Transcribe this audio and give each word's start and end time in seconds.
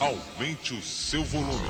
Aumente 0.00 0.72
o 0.72 0.80
seu 0.80 1.22
volume. 1.22 1.60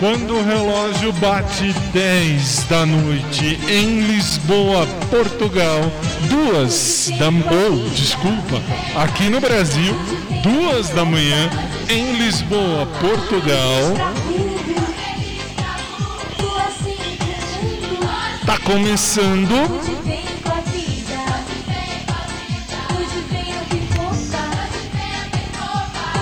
Quando 0.00 0.34
o 0.34 0.42
relógio 0.42 1.12
bate 1.12 1.74
10 1.92 2.64
da 2.64 2.86
noite 2.86 3.60
em 3.68 4.06
Lisboa, 4.06 4.86
Portugal, 5.10 5.82
duas 6.30 7.10
da 7.18 7.26
ou 7.26 7.90
desculpa, 7.90 8.62
aqui 8.96 9.28
no 9.28 9.38
Brasil, 9.38 9.94
duas 10.42 10.88
da 10.88 11.04
manhã 11.04 11.50
em 11.90 12.12
Lisboa, 12.16 12.86
Portugal. 13.02 14.51
Tá 18.52 18.58
começando. 18.58 19.48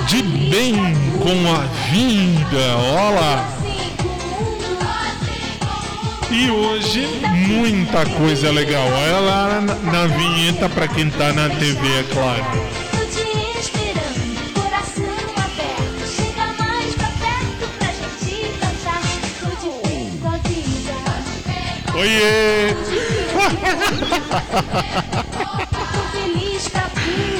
De 0.06 0.22
bem 0.22 0.94
com 1.18 1.52
a 1.52 1.66
vida. 1.90 2.76
Olá. 2.76 3.48
E 6.30 6.48
hoje 6.52 7.08
muita 7.48 8.06
coisa 8.06 8.52
legal. 8.52 8.86
Olha 8.86 9.18
lá 9.18 9.60
na, 9.60 9.74
na 9.74 10.06
vinheta 10.06 10.68
para 10.68 10.86
quem 10.86 11.10
tá 11.10 11.32
na 11.32 11.48
TV, 11.48 11.98
é 11.98 12.04
claro. 12.12 12.89
Oiê! 22.00 22.74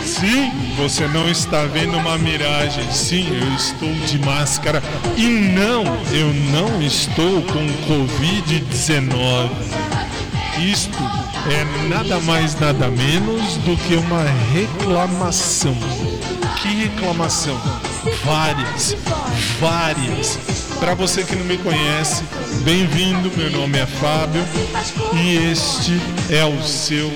Sim, 0.04 0.52
você 0.76 1.08
não 1.08 1.26
está 1.30 1.64
vendo 1.64 1.96
uma 1.96 2.18
miragem. 2.18 2.84
Sim, 2.92 3.26
eu 3.40 3.54
estou 3.54 3.90
de 4.06 4.18
máscara. 4.18 4.82
E 5.16 5.26
não, 5.28 5.84
eu 6.12 6.34
não 6.52 6.82
estou 6.82 7.40
com 7.40 7.66
Covid-19. 7.88 9.50
Isto 10.58 10.98
é 11.50 11.88
nada 11.88 12.20
mais, 12.20 12.54
nada 12.60 12.88
menos 12.88 13.56
do 13.58 13.74
que 13.78 13.94
uma 13.94 14.24
reclamação. 14.52 15.74
Que 16.60 16.68
reclamação? 16.68 17.58
Várias, 18.26 18.94
várias. 19.58 20.59
Para 20.80 20.94
você 20.94 21.22
que 21.22 21.36
não 21.36 21.44
me 21.44 21.58
conhece, 21.58 22.24
bem-vindo. 22.64 23.30
Meu 23.36 23.50
nome 23.50 23.78
é 23.78 23.84
Fábio 23.84 24.42
e 25.14 25.36
este 25.52 25.92
é 26.30 26.42
o 26.42 26.62
seu 26.62 27.12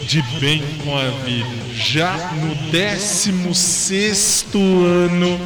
De 0.00 0.20
Bem 0.40 0.64
com 0.84 0.98
a 0.98 1.08
Vida. 1.24 1.48
Já 1.74 2.32
no 2.32 2.56
16 2.72 4.46
ano 4.52 5.40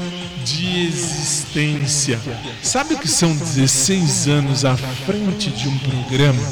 de 0.46 0.86
existência. 0.86 2.18
Sabe 2.62 2.94
o 2.94 2.98
que 2.98 3.06
são 3.06 3.36
16 3.36 4.28
anos 4.28 4.64
à 4.64 4.74
frente 4.74 5.50
de 5.50 5.68
um 5.68 5.78
programa? 5.78 6.42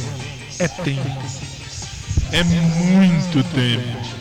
É 0.59 0.69
tempo. 0.69 1.23
É 2.31 2.45
muito 2.45 3.43
tempo. 3.55 4.21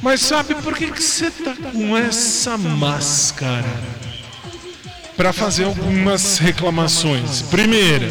Mas 0.00 0.20
sabe 0.20 0.54
por 0.54 0.76
que, 0.76 0.92
que 0.92 1.02
você 1.02 1.28
tá 1.28 1.56
com 1.72 1.98
essa 1.98 2.56
máscara? 2.56 4.00
Para 5.20 5.34
fazer 5.34 5.64
algumas 5.64 6.38
reclamações. 6.38 7.42
Primeira, 7.42 8.10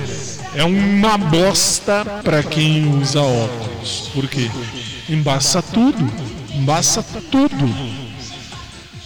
é 0.54 0.64
uma 0.64 1.18
bosta 1.18 2.06
para 2.24 2.44
quem 2.44 2.88
usa 2.88 3.20
óculos. 3.20 4.12
Por 4.14 4.28
quê? 4.28 4.48
Embaça 5.10 5.60
tudo. 5.60 6.08
Embaça 6.54 7.02
tudo. 7.32 7.76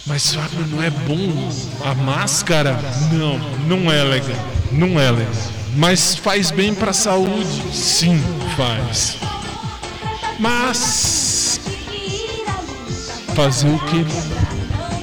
Mas 0.04 0.34
Fábio, 0.34 0.66
não 0.66 0.82
é 0.82 0.90
bom 0.90 1.50
a 1.82 1.94
máscara? 1.94 2.78
Não, 3.10 3.38
não 3.66 3.90
é 3.90 4.04
legal. 4.04 4.36
Não 4.70 5.00
é 5.00 5.10
legal. 5.10 5.42
Mas 5.74 6.14
faz 6.14 6.50
bem 6.50 6.74
para 6.74 6.90
a 6.90 6.92
saúde? 6.92 7.74
Sim, 7.74 8.22
faz. 8.54 9.16
Mas 10.38 11.58
fazer 13.34 13.68
o 13.68 13.78
que? 13.78 14.04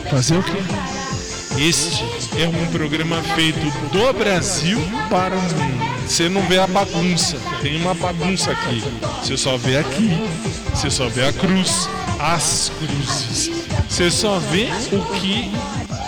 Fazer 0.08 0.38
o 0.38 0.44
que? 0.44 1.60
Este 1.60 2.21
é 2.42 2.48
um 2.48 2.66
programa 2.72 3.22
feito 3.36 3.60
do 3.92 4.14
Brasil 4.14 4.80
para 5.12 5.36
o 5.36 5.42
mundo. 5.42 5.92
Você 6.08 6.28
não 6.28 6.42
vê 6.48 6.58
a 6.58 6.66
bagunça, 6.66 7.38
tem 7.62 7.80
uma 7.80 7.94
bagunça 7.94 8.52
aqui. 8.52 8.84
Você 9.22 9.38
só 9.38 9.58
vê 9.58 9.78
aqui, 9.78 10.10
você 10.74 10.90
só 10.90 11.08
vê 11.08 11.28
a 11.28 11.34
cruz, 11.34 11.88
as 12.20 12.72
cruzes. 12.80 13.52
Você 13.88 14.10
só 14.10 14.40
vê 14.40 14.70
o 14.92 15.06
que 15.20 15.52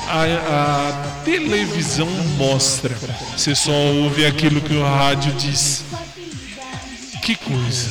a, 0.07 0.89
a 0.89 1.21
televisão 1.23 2.09
mostra. 2.37 2.97
Você 3.37 3.53
só 3.53 3.71
ouve 3.71 4.25
aquilo 4.25 4.59
que 4.59 4.73
o 4.73 4.83
rádio 4.83 5.31
diz. 5.33 5.85
Que 7.21 7.35
coisa. 7.35 7.89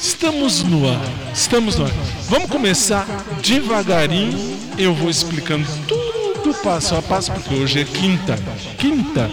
Estamos 0.00 0.62
no 0.62 0.88
ar. 0.88 1.02
Estamos 1.34 1.76
no 1.76 1.86
ar. 1.86 1.92
Vamos 2.28 2.48
começar 2.48 3.06
devagarinho. 3.42 4.56
Eu 4.78 4.94
vou 4.94 5.10
explicando 5.10 5.66
tudo 5.88 6.21
do 6.42 6.54
passo 6.54 6.96
a 6.96 7.02
passo, 7.02 7.32
porque 7.32 7.54
hoje 7.54 7.80
é 7.80 7.84
quinta, 7.84 8.36
quinta, 8.78 9.30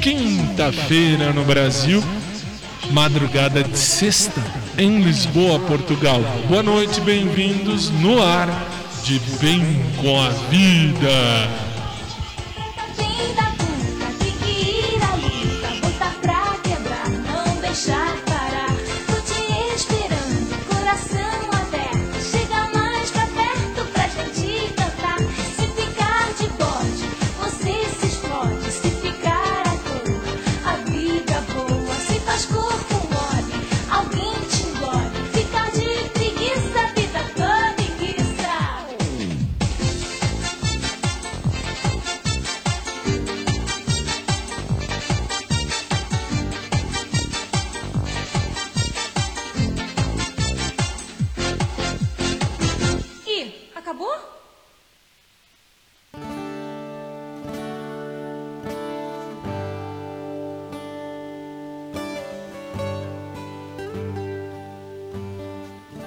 quinta-feira 0.00 1.32
no 1.32 1.44
Brasil, 1.44 2.02
madrugada 2.90 3.62
de 3.62 3.78
sexta 3.78 4.42
em 4.78 5.00
Lisboa, 5.00 5.58
Portugal. 5.60 6.20
Boa 6.48 6.62
noite, 6.62 7.00
bem-vindos 7.02 7.90
no 7.90 8.22
ar 8.22 8.48
de 9.04 9.18
Bem 9.40 9.62
com 10.00 10.20
a 10.20 10.28
Vida. 10.50 11.70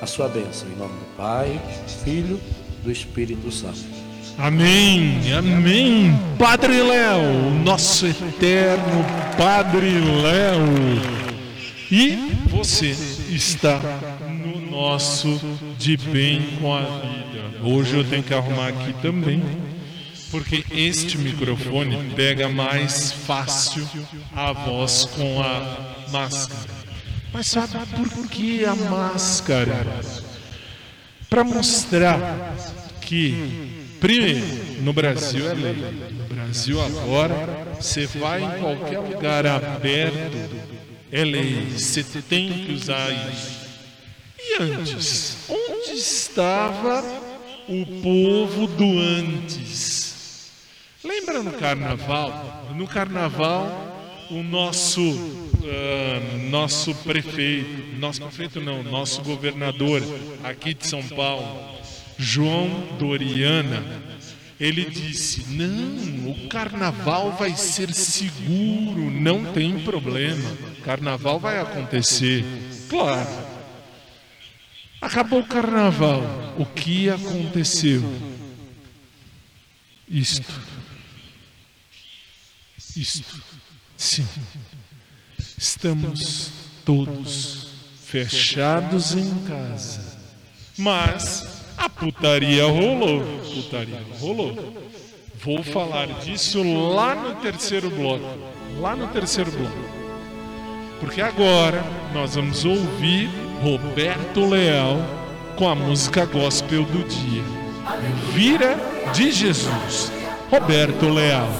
a 0.00 0.06
sua 0.06 0.28
bênção. 0.28 0.68
Em 0.68 0.76
nome 0.76 0.94
do 0.94 1.16
Pai, 1.16 1.60
Filho, 2.04 2.40
do 2.82 2.90
Espírito 2.90 3.50
Santo. 3.50 3.84
Amém, 4.38 5.20
amém. 5.32 6.16
Padre 6.38 6.80
Léo, 6.80 7.50
nosso 7.64 8.06
eterno 8.06 9.04
Padre 9.36 9.90
Léo. 10.22 11.18
E 11.90 12.16
você 12.48 12.94
está 13.30 13.80
no 14.44 14.70
nosso 14.70 15.40
de 15.76 15.96
bem 15.96 16.56
com 16.60 16.72
a 16.72 16.82
vida. 16.82 17.64
Hoje 17.64 17.96
eu 17.96 18.04
tenho 18.04 18.22
que 18.22 18.32
arrumar 18.32 18.68
aqui 18.68 18.92
também, 19.02 19.42
porque 20.30 20.64
este 20.70 21.18
microfone 21.18 22.12
pega 22.14 22.48
mais 22.48 23.10
fácil 23.10 23.88
a 24.36 24.52
voz 24.52 25.06
com 25.16 25.42
a 25.42 26.10
máscara. 26.12 26.77
Mas 27.32 27.46
sabe 27.46 27.78
por 27.94 28.28
que 28.28 28.64
a 28.64 28.74
máscara? 28.74 29.86
Para 31.28 31.44
mostrar 31.44 32.18
que, 33.02 33.96
primeiro, 34.00 34.82
no 34.82 34.92
Brasil 34.92 35.48
é 35.50 35.54
lei. 35.54 35.74
No 36.12 36.24
Brasil 36.24 36.80
agora, 36.80 37.76
você 37.78 38.06
vai 38.06 38.42
em 38.42 38.60
qualquer 38.60 38.98
lugar 38.98 39.46
aberto, 39.46 40.36
é 41.12 41.24
lei. 41.24 41.70
Você 41.76 42.02
tem 42.22 42.64
que 42.64 42.72
usar 42.72 43.10
isso. 43.10 43.58
E 44.38 44.62
antes? 44.62 45.36
Onde 45.48 45.98
estava 45.98 47.04
o 47.68 47.84
povo 48.02 48.66
do 48.66 48.98
antes? 48.98 50.50
Lembra 51.04 51.42
no 51.42 51.52
carnaval? 51.52 52.66
No 52.74 52.86
carnaval, 52.86 54.26
o 54.30 54.42
nosso 54.42 55.47
uh, 55.68 56.38
nosso 56.50 56.94
prefeito, 56.96 57.98
nosso 57.98 58.20
prefeito 58.22 58.60
não, 58.60 58.82
nosso 58.82 59.22
governador 59.22 60.02
aqui 60.42 60.74
de 60.74 60.86
São 60.86 61.02
Paulo, 61.02 61.78
João 62.18 62.68
Doriana, 62.98 63.84
ele 64.58 64.84
disse: 64.84 65.44
"Não, 65.50 66.30
o 66.30 66.48
carnaval 66.48 67.32
vai 67.32 67.54
ser 67.56 67.92
seguro, 67.92 69.10
não 69.10 69.52
tem 69.52 69.78
problema. 69.80 70.56
Carnaval 70.84 71.38
vai 71.38 71.60
acontecer". 71.60 72.44
Claro. 72.88 73.28
Acabou 75.00 75.40
o 75.40 75.46
carnaval. 75.46 76.22
O 76.58 76.66
que 76.66 77.08
aconteceu? 77.08 78.02
Isto. 80.08 80.52
Isto. 82.96 83.42
Sim. 83.96 84.26
Estamos 85.58 86.52
todos 86.84 87.66
fechados 88.04 89.16
em 89.16 89.28
casa. 89.40 90.00
Mas 90.78 91.64
a 91.76 91.88
putaria 91.88 92.64
rolou. 92.64 93.24
Putaria 93.52 94.00
rolou. 94.20 94.72
Vou 95.42 95.64
falar 95.64 96.06
disso 96.20 96.62
lá 96.62 97.16
no 97.16 97.34
terceiro 97.40 97.90
bloco. 97.90 98.24
Lá 98.80 98.94
no 98.94 99.08
terceiro 99.08 99.50
bloco. 99.50 99.98
Porque 101.00 101.20
agora 101.20 101.84
nós 102.14 102.36
vamos 102.36 102.64
ouvir 102.64 103.28
Roberto 103.60 104.48
Leal 104.48 104.96
com 105.56 105.68
a 105.68 105.74
música 105.74 106.24
gospel 106.24 106.84
do 106.84 107.02
dia. 107.02 107.42
Vira 108.32 108.78
de 109.12 109.32
Jesus. 109.32 110.12
Roberto 110.52 111.08
Leal. 111.08 111.50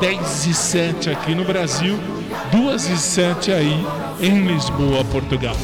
10 0.00 0.46
e 0.46 0.54
7 0.54 1.10
aqui 1.10 1.34
no 1.34 1.44
Brasil, 1.44 1.98
2 2.52 2.88
e 2.88 2.96
7 2.96 3.52
aí 3.52 3.86
em 4.20 4.46
Lisboa, 4.46 5.04
Portugal. 5.04 5.56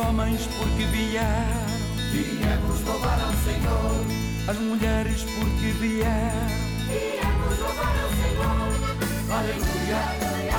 homens 0.00 0.48
porque 0.58 0.86
vieram 0.92 1.67
viemos 2.10 2.80
louvar 2.84 3.20
ao 3.20 3.32
Senhor. 3.44 4.04
As 4.48 4.58
mulheres 4.58 5.24
porque 5.24 5.70
vieram, 5.78 6.48
viemos 6.88 7.58
louvar 7.58 7.94
ao 8.02 8.10
Senhor. 8.18 8.98
Aleluia, 9.30 10.00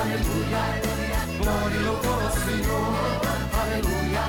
aleluia, 0.00 0.62
glória 1.38 1.76
e 1.76 1.82
louvor 1.82 2.22
ao 2.22 2.30
Senhor. 2.30 3.40
Aleluia, 3.60 4.22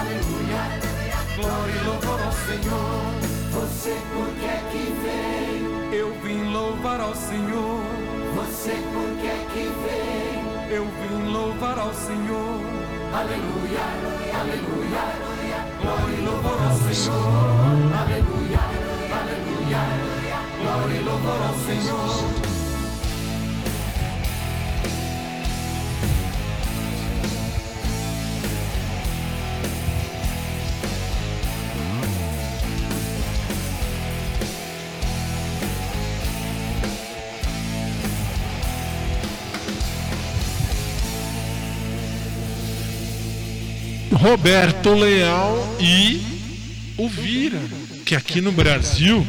aleluia, 0.00 0.62
glória 1.36 1.74
e 1.74 1.84
louvor 1.84 2.20
ao 2.22 2.32
Senhor. 2.32 3.30
Você 3.52 3.96
por 4.12 4.28
que 4.38 4.46
é 4.46 4.62
que 4.70 4.84
veio? 5.02 5.92
Eu 5.92 6.14
vim 6.22 6.52
louvar 6.52 7.00
ao 7.00 7.14
Senhor. 7.14 7.82
Você 8.36 8.70
por 8.92 9.20
que 9.20 9.26
é 9.26 9.46
que 9.52 9.64
veio? 9.82 10.50
Eu 10.70 10.86
vim 10.86 11.32
louvar 11.32 11.78
ao 11.78 11.92
Senhor. 11.92 12.60
Aleluia, 13.12 13.84
aleluia, 14.40 15.29
glória 15.80 16.14
e 16.14 16.20
louvor 16.20 16.62
ao 16.62 16.94
Senhor. 16.94 17.16
Aleluia, 18.00 18.60
aleluia, 19.20 19.82
glória 20.60 20.94
e 20.94 21.02
louvor 21.02 21.42
ao 21.42 21.54
Senhor. 21.54 22.39
Roberto 44.20 44.92
Leal 44.92 45.76
e 45.80 46.20
o 46.98 47.08
Vira, 47.08 47.58
que 48.04 48.14
aqui 48.14 48.42
no 48.42 48.52
Brasil 48.52 49.26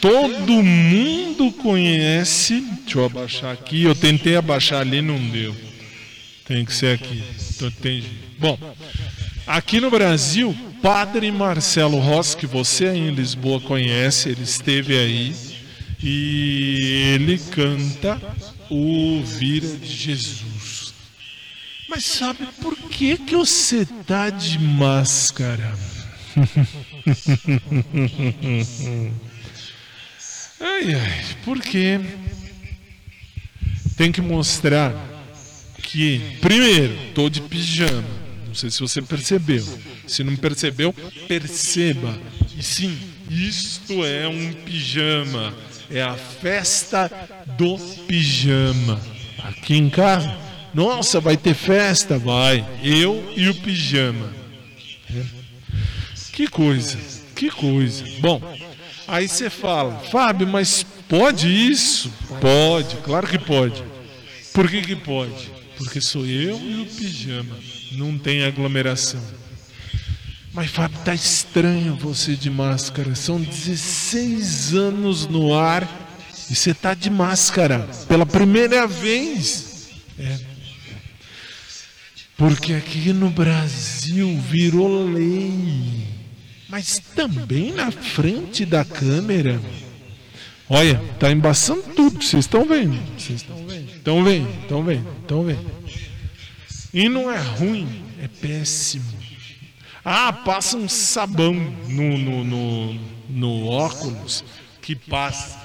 todo 0.00 0.62
mundo 0.62 1.52
conhece. 1.52 2.64
Deixa 2.82 2.98
eu 2.98 3.04
abaixar 3.04 3.52
aqui. 3.52 3.82
Eu 3.82 3.94
tentei 3.94 4.34
abaixar 4.34 4.80
ali, 4.80 5.02
não 5.02 5.18
deu. 5.18 5.54
Tem 6.46 6.64
que 6.64 6.72
ser 6.72 6.94
aqui. 6.94 7.22
Então, 7.54 7.70
tem... 7.70 8.04
Bom, 8.38 8.58
aqui 9.46 9.80
no 9.80 9.90
Brasil, 9.90 10.56
Padre 10.80 11.30
Marcelo 11.30 11.98
Rossi, 11.98 12.38
que 12.38 12.46
você 12.46 12.86
aí 12.86 12.98
em 12.98 13.14
Lisboa 13.14 13.60
conhece, 13.60 14.30
ele 14.30 14.44
esteve 14.44 14.96
aí 14.96 15.34
e 16.02 17.12
ele 17.14 17.38
canta 17.50 18.18
o 18.70 19.22
Vira 19.22 19.76
de 19.76 19.94
Jesus. 19.94 20.55
Mas 21.88 22.04
sabe 22.04 22.46
por 22.60 22.76
que 22.76 23.16
que 23.16 23.36
você 23.36 23.86
tá 24.06 24.28
de 24.28 24.58
máscara? 24.58 25.72
ai, 30.60 30.94
ai, 30.94 31.24
porque 31.44 32.00
tem 33.96 34.10
que 34.10 34.20
mostrar 34.20 34.92
que, 35.80 36.20
primeiro, 36.40 36.98
tô 37.14 37.30
de 37.30 37.40
pijama. 37.40 38.04
Não 38.48 38.54
sei 38.54 38.70
se 38.70 38.80
você 38.80 39.00
percebeu. 39.00 39.64
Se 40.08 40.24
não 40.24 40.34
percebeu, 40.34 40.92
perceba. 41.28 42.18
E 42.58 42.62
sim, 42.62 42.98
isto 43.30 44.04
é 44.04 44.26
um 44.26 44.52
pijama. 44.52 45.54
É 45.88 46.02
a 46.02 46.14
festa 46.14 47.08
do 47.56 47.78
pijama. 48.08 49.00
Aqui 49.44 49.76
em 49.76 49.88
casa 49.88 50.45
nossa, 50.76 51.20
vai 51.20 51.38
ter 51.38 51.54
festa? 51.54 52.18
Vai. 52.18 52.62
Eu 52.82 53.32
e 53.34 53.48
o 53.48 53.54
pijama. 53.54 54.30
É. 55.10 55.22
Que 56.34 56.46
coisa, 56.46 56.98
que 57.34 57.50
coisa. 57.50 58.04
Bom, 58.20 58.42
aí 59.08 59.26
você 59.26 59.48
fala, 59.48 59.98
Fábio, 60.10 60.46
mas 60.46 60.84
pode 61.08 61.48
isso? 61.48 62.12
Pode, 62.42 62.96
claro 62.96 63.26
que 63.26 63.38
pode. 63.38 63.82
Por 64.52 64.68
que, 64.68 64.82
que 64.82 64.94
pode? 64.94 65.50
Porque 65.78 65.98
sou 65.98 66.26
eu 66.26 66.60
e 66.60 66.82
o 66.82 66.86
pijama. 66.86 67.56
Não 67.92 68.18
tem 68.18 68.44
aglomeração. 68.44 69.22
Mas 70.52 70.70
Fábio, 70.70 70.98
tá 71.02 71.14
estranho 71.14 71.96
você 71.96 72.36
de 72.36 72.50
máscara. 72.50 73.14
São 73.14 73.40
16 73.40 74.74
anos 74.74 75.26
no 75.26 75.54
ar 75.54 75.88
e 76.50 76.54
você 76.54 76.74
tá 76.74 76.92
de 76.92 77.08
máscara 77.08 77.88
pela 78.06 78.26
primeira 78.26 78.86
vez. 78.86 79.88
É. 80.18 80.45
Porque 82.36 82.74
aqui 82.74 83.12
no 83.12 83.30
Brasil 83.30 84.38
virou 84.40 85.10
lei. 85.10 86.06
Mas 86.68 86.98
também 87.14 87.72
na 87.72 87.90
frente 87.90 88.66
da 88.66 88.84
câmera. 88.84 89.60
Olha, 90.68 91.00
tá 91.18 91.30
embaçando 91.30 91.82
tudo, 91.94 92.22
vocês 92.22 92.44
estão 92.44 92.64
vendo. 92.64 92.98
Vocês 93.16 93.40
estão 93.40 93.66
vendo. 93.66 93.88
Estão 93.88 94.24
vendo, 94.84 95.08
estão 95.22 95.44
vendo. 95.44 95.70
E 96.92 97.08
não 97.08 97.30
é 97.30 97.38
ruim, 97.38 98.02
é 98.20 98.28
péssimo. 98.28 99.04
Ah, 100.04 100.32
passa 100.32 100.76
um 100.76 100.88
sabão 100.88 101.54
no, 101.88 102.18
no, 102.18 102.44
no, 102.44 103.00
no 103.28 103.66
óculos 103.66 104.44
que 104.82 104.94
passa. 104.94 105.58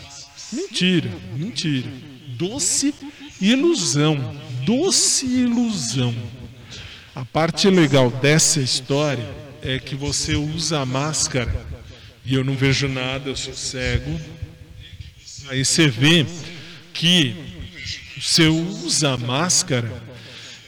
Mentira, 0.51 1.09
mentira. 1.35 1.89
Doce 2.37 2.93
ilusão. 3.39 4.35
Doce 4.65 5.25
ilusão. 5.25 6.13
A 7.13 7.25
parte 7.25 7.69
legal 7.69 8.09
dessa 8.09 8.61
história 8.61 9.27
é 9.61 9.77
que 9.77 9.95
você 9.95 10.33
usa 10.35 10.79
a 10.79 10.85
máscara 10.85 11.53
e 12.25 12.33
eu 12.33 12.41
não 12.41 12.55
vejo 12.55 12.87
nada, 12.87 13.29
eu 13.29 13.35
sou 13.35 13.53
cego. 13.53 14.17
Aí 15.49 15.65
você 15.65 15.89
vê 15.89 16.25
que 16.93 17.35
você 18.17 18.47
usa 18.47 19.11
a 19.11 19.17
máscara 19.17 19.91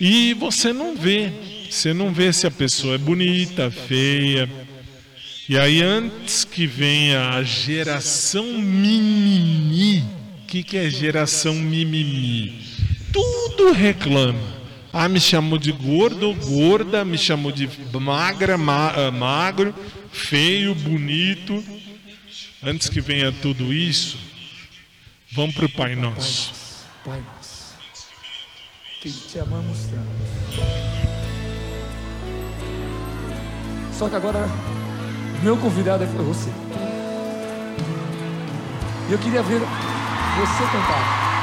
e 0.02 0.34
você 0.34 0.74
não 0.74 0.98
vê. 0.98 1.32
Você 1.70 1.94
não 1.94 2.14
vê 2.14 2.34
se 2.34 2.46
a 2.46 2.52
pessoa 2.52 2.96
é 2.96 2.98
bonita, 2.98 3.72
feia. 3.72 4.50
E 5.48 5.58
aí, 5.58 5.82
antes 5.82 6.44
que 6.44 6.68
venha 6.68 7.30
a 7.30 7.44
geração 7.44 8.46
mimimi, 8.46 10.04
o 10.44 10.48
que, 10.48 10.62
que 10.62 10.78
é 10.78 10.90
geração 10.90 11.56
mimimi? 11.56 12.62
Tudo 13.14 13.72
reclama 13.72 14.62
ah, 14.94 15.10
me 15.10 15.20
chamou 15.20 15.58
de 15.58 15.72
gordo, 15.72 16.36
gorda, 16.36 17.04
me 17.04 17.18
chamou 17.18 17.52
de 17.52 17.68
magra, 18.00 18.60
ma 18.60 18.92
uh, 18.92 19.12
magro, 19.12 19.74
feio, 20.12 20.76
bonito. 20.76 21.64
Antes 22.62 22.88
que 22.88 23.02
venha 23.02 23.32
tudo 23.32 23.74
isso, 23.74 24.20
vamos 25.32 25.56
para 25.56 25.66
o 25.66 25.70
Pai 25.70 25.96
Nosso. 25.96 26.54
Pai 27.04 27.20
Nosso, 27.20 27.74
que 29.02 29.12
te 29.12 29.40
amamos 29.40 29.80
tanto. 29.86 31.04
Só 33.98 34.08
que 34.08 34.16
agora, 34.16 34.48
meu 35.42 35.58
convidado 35.58 36.04
é 36.04 36.08
você. 36.08 36.52
E 39.10 39.12
eu 39.12 39.18
queria 39.18 39.42
ver 39.42 39.60
você 39.60 40.64
cantar. 40.72 41.43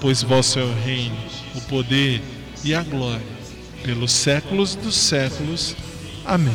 pois 0.00 0.22
vosso 0.22 0.58
é 0.58 0.64
o 0.64 0.74
reino 0.74 1.16
o 1.54 1.60
poder 1.62 2.22
e 2.64 2.74
a 2.74 2.82
glória, 2.82 3.26
pelos 3.82 4.12
séculos 4.12 4.74
dos 4.74 4.96
séculos. 4.96 5.74
Amém. 6.24 6.54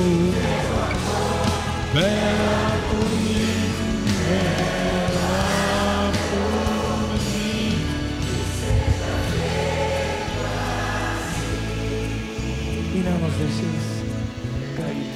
Cair. 14.77 15.11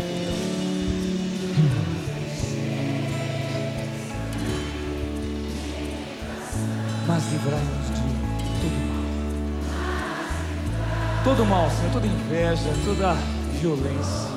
Mas 7.07 7.23
livrai-nos 7.31 7.87
de 7.87 8.01
todo 8.61 8.77
mal. 8.87 9.03
Todo 11.23 11.45
mal, 11.45 11.69
Senhor, 11.69 11.91
toda 11.91 12.07
inveja, 12.07 12.73
toda 12.83 13.13
violência. 13.61 14.35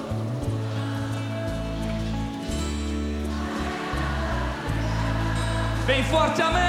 Bem 5.86 6.04
forte, 6.04 6.42
amém! 6.42 6.68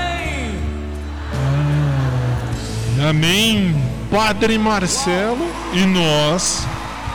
Amém, 3.09 3.75
Padre 4.09 4.57
Marcelo 4.57 5.45
e 5.73 5.85
nós, 5.85 6.65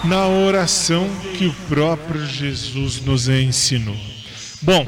na 0.05 0.27
oração 0.27 1.09
que 1.37 1.47
o 1.47 1.55
próprio 1.69 2.27
Jesus 2.27 3.01
nos 3.01 3.29
ensinou. 3.29 3.97
Bom, 4.61 4.87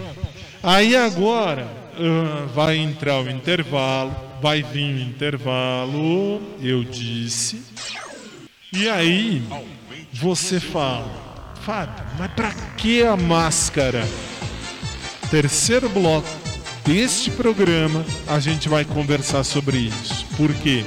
aí 0.63 0.95
agora 0.95 1.67
ah, 1.99 2.47
vai 2.55 2.77
entrar 2.77 3.21
o 3.21 3.31
intervalo, 3.31 4.15
vai 4.43 4.63
vir 4.63 4.95
o 4.95 5.01
intervalo, 5.01 6.43
eu 6.61 6.85
disse, 6.85 7.63
e 8.73 8.89
aí 8.89 9.43
você 10.13 10.61
fala, 10.61 11.11
Fábio, 11.63 12.05
mas 12.19 12.31
pra 12.33 12.51
que 12.77 13.03
a 13.03 13.17
máscara? 13.17 14.07
Terceiro 15.31 15.89
bloco 15.89 16.29
deste 16.85 17.31
programa, 17.31 18.05
a 18.29 18.39
gente 18.39 18.69
vai 18.69 18.85
conversar 18.85 19.43
sobre 19.43 19.79
isso. 19.79 20.27
Por 20.37 20.55
quê? 20.55 20.85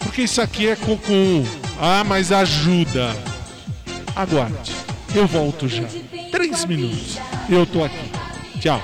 Porque 0.00 0.22
isso 0.22 0.40
aqui 0.40 0.66
é 0.66 0.76
cocô. 0.76 1.44
Ah, 1.80 2.02
mas 2.04 2.32
ajuda. 2.32 3.33
Aguarde. 4.16 4.72
Eu 5.14 5.26
volto 5.26 5.68
já. 5.68 5.84
Três 6.30 6.64
minutos. 6.64 7.18
Eu 7.48 7.66
tô 7.66 7.82
aqui. 7.82 8.10
Tchau. 8.60 8.80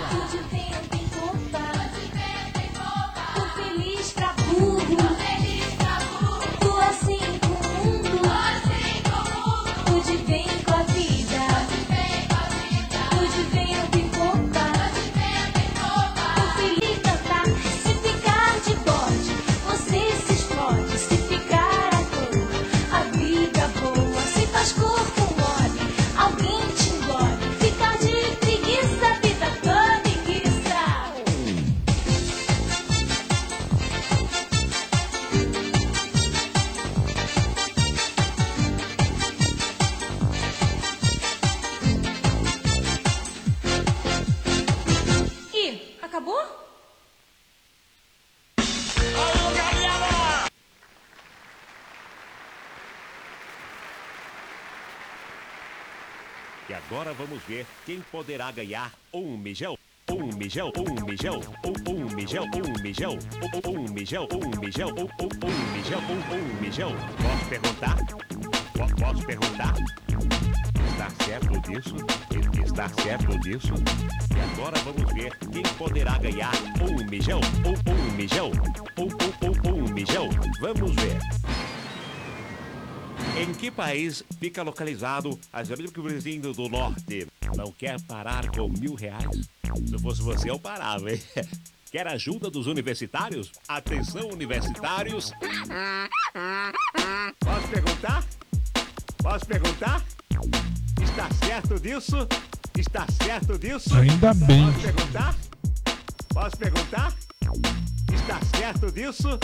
Ver 57.47 57.67
quem 57.87 58.01
poderá 58.13 58.51
ganhar 58.51 58.93
um 59.13 59.37
mijão. 59.37 59.77
Um 60.11 60.27
mijão, 60.37 60.73
um 60.77 61.05
mijão, 61.07 61.41
um, 61.65 61.91
um 61.91 62.15
mijão, 62.17 62.45
um 62.45 62.83
mijão, 62.83 63.19
um, 63.65 63.71
um 63.71 63.93
mijão, 63.93 64.27
um 64.33 64.61
mijão, 64.61 64.89
um, 64.89 65.03
um, 65.03 65.29
um 65.47 65.73
mijão, 65.73 66.01
um, 66.01 66.35
um 66.35 66.61
mijão. 66.61 66.93
Posso 67.23 67.49
perguntar? 67.49 67.97
Po- 68.75 68.97
Posso 69.01 69.25
perguntar? 69.27 69.75
Está 70.91 71.11
certo 71.25 71.61
disso? 71.61 71.97
Está 72.65 72.89
certo 72.89 73.39
disso? 73.41 73.75
E 74.37 74.41
agora 74.53 74.79
vamos 74.81 75.13
ver 75.13 75.37
quem 75.53 75.63
poderá 75.79 76.19
ganhar 76.19 76.53
um 76.83 77.09
mijão, 77.09 77.41
um, 77.65 77.91
um 77.93 78.13
mijão, 78.17 78.51
um, 78.99 79.05
um, 79.05 79.79
um, 79.79 79.85
um 79.87 79.93
mijão. 79.95 80.29
Vamos 80.61 80.95
ver. 80.97 81.19
Em 83.37 83.55
que 83.55 83.71
país 83.71 84.23
fica 84.39 84.63
localizado 84.63 85.39
a 85.53 85.61
América 85.61 86.03
Vizinho 86.03 86.53
do 86.53 86.69
Norte? 86.69 87.27
Não 87.57 87.73
quer 87.73 88.01
parar 88.03 88.49
com 88.51 88.69
mil 88.69 88.95
reais? 88.95 89.49
Se 89.87 89.99
fosse 89.99 90.23
você, 90.23 90.51
eu 90.51 90.59
parava, 90.59 91.11
hein? 91.13 91.21
Quer 91.91 92.07
ajuda 92.07 92.49
dos 92.49 92.69
universitários? 92.69 93.51
Atenção, 93.67 94.29
universitários! 94.29 95.33
Posso 97.41 97.69
perguntar? 97.69 98.25
Posso 99.21 99.47
perguntar? 99.47 100.05
Está 101.03 101.29
certo 101.45 101.81
disso? 101.81 102.29
Está 102.79 103.07
certo 103.25 103.59
disso? 103.59 103.93
Ainda 103.97 104.33
bem. 104.35 104.67
Posso 104.67 104.81
perguntar? 104.81 105.37
Posso 106.33 106.57
perguntar? 106.57 107.15
Está 108.15 108.41
certo 108.57 108.93
disso? 108.93 109.39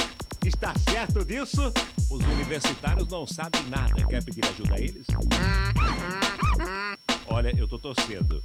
Está 0.47 0.73
certo 0.89 1.25
disso? 1.25 1.73
Os 2.09 2.25
universitários 2.25 3.09
não 3.09 3.27
sabem 3.27 3.65
nada. 3.65 4.07
Quer 4.07 4.23
pedir 4.23 4.45
ajuda 4.45 4.77
a 4.77 4.79
eles? 4.79 5.05
Olha, 7.27 7.53
eu 7.59 7.67
tô 7.67 7.81
torcendo. 7.81 8.41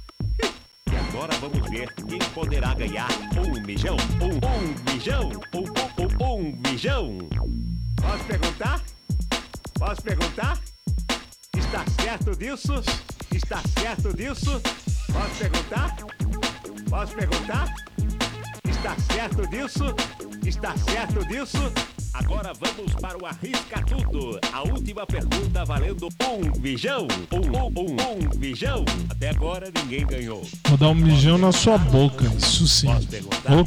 E 0.90 0.96
agora 0.96 1.32
vamos 1.38 1.70
ver 1.70 1.94
quem 1.94 2.18
poderá 2.34 2.74
ganhar 2.74 3.08
um 3.38 3.64
mijão. 3.64 3.96
Um, 4.20 4.34
um 4.34 4.92
mijão. 4.92 5.30
Um, 5.54 5.60
um, 6.02 6.34
um, 6.34 6.38
um 6.38 6.60
mijão. 6.68 7.18
Posso 8.00 8.24
perguntar? 8.24 8.82
Posso 9.78 10.02
perguntar? 10.02 10.60
Está 11.56 11.84
certo 12.02 12.36
disso? 12.36 12.74
Está 13.32 13.62
certo 13.80 14.12
disso? 14.12 14.60
Posso 15.12 15.34
perguntar? 15.38 15.96
Posso 16.90 17.14
perguntar? 17.14 17.72
Está 18.82 18.96
certo 19.14 19.46
disso? 19.46 19.84
Está 20.44 20.76
certo 20.76 21.24
disso? 21.28 21.56
Agora 22.12 22.52
vamos 22.52 22.92
para 22.94 23.16
o 23.16 23.24
Arrisca 23.24 23.80
Tudo. 23.86 24.40
A 24.52 24.62
última 24.62 25.06
pergunta 25.06 25.64
valendo 25.64 26.08
um 26.28 26.60
mijão. 26.60 27.06
Um, 27.30 27.36
um, 27.38 27.66
um, 27.68 27.96
um 28.34 28.38
mijão. 28.40 28.84
Até 29.08 29.30
agora 29.30 29.70
ninguém 29.70 30.04
ganhou. 30.04 30.42
Vou 30.66 30.76
dar 30.76 30.88
um 30.88 30.96
mijão 30.96 31.38
na 31.38 31.52
sua 31.52 31.78
boca, 31.78 32.24
isso 32.36 32.66
sim. 32.66 32.88
Posso 32.88 33.06
perguntar? 33.06 33.52
Ô, 33.52 33.60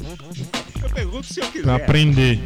Eu 0.84 0.90
pergunto 0.94 1.34
se 1.34 1.40
eu 1.40 1.48
quiser. 1.48 1.64
pra 1.64 1.76
aprender. 1.78 2.38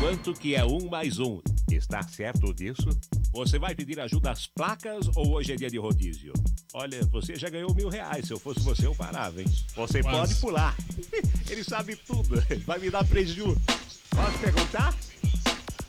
Quanto 0.00 0.34
que 0.34 0.54
é 0.54 0.62
um 0.66 0.86
mais 0.90 1.18
um? 1.18 1.40
Está 1.74 2.02
certo 2.02 2.52
disso? 2.52 2.88
Você 3.32 3.58
vai 3.58 3.74
pedir 3.74 3.98
ajuda 3.98 4.30
às 4.30 4.46
placas 4.46 5.08
ou 5.16 5.32
hoje 5.32 5.52
é 5.52 5.56
dia 5.56 5.70
de 5.70 5.78
rodízio? 5.78 6.32
Olha, 6.74 7.02
você 7.06 7.34
já 7.34 7.48
ganhou 7.48 7.74
mil 7.74 7.88
reais. 7.88 8.26
Se 8.26 8.32
eu 8.32 8.38
fosse 8.38 8.60
você, 8.60 8.86
eu 8.86 8.94
parava, 8.94 9.40
hein? 9.40 9.48
Você 9.74 10.02
Quase. 10.02 10.18
pode 10.18 10.34
pular. 10.40 10.76
Ele 11.48 11.64
sabe 11.64 11.96
tudo. 11.96 12.42
Vai 12.66 12.78
me 12.78 12.90
dar 12.90 13.04
prejuízo. 13.04 13.60
Posso 14.10 14.38
perguntar? 14.38 14.94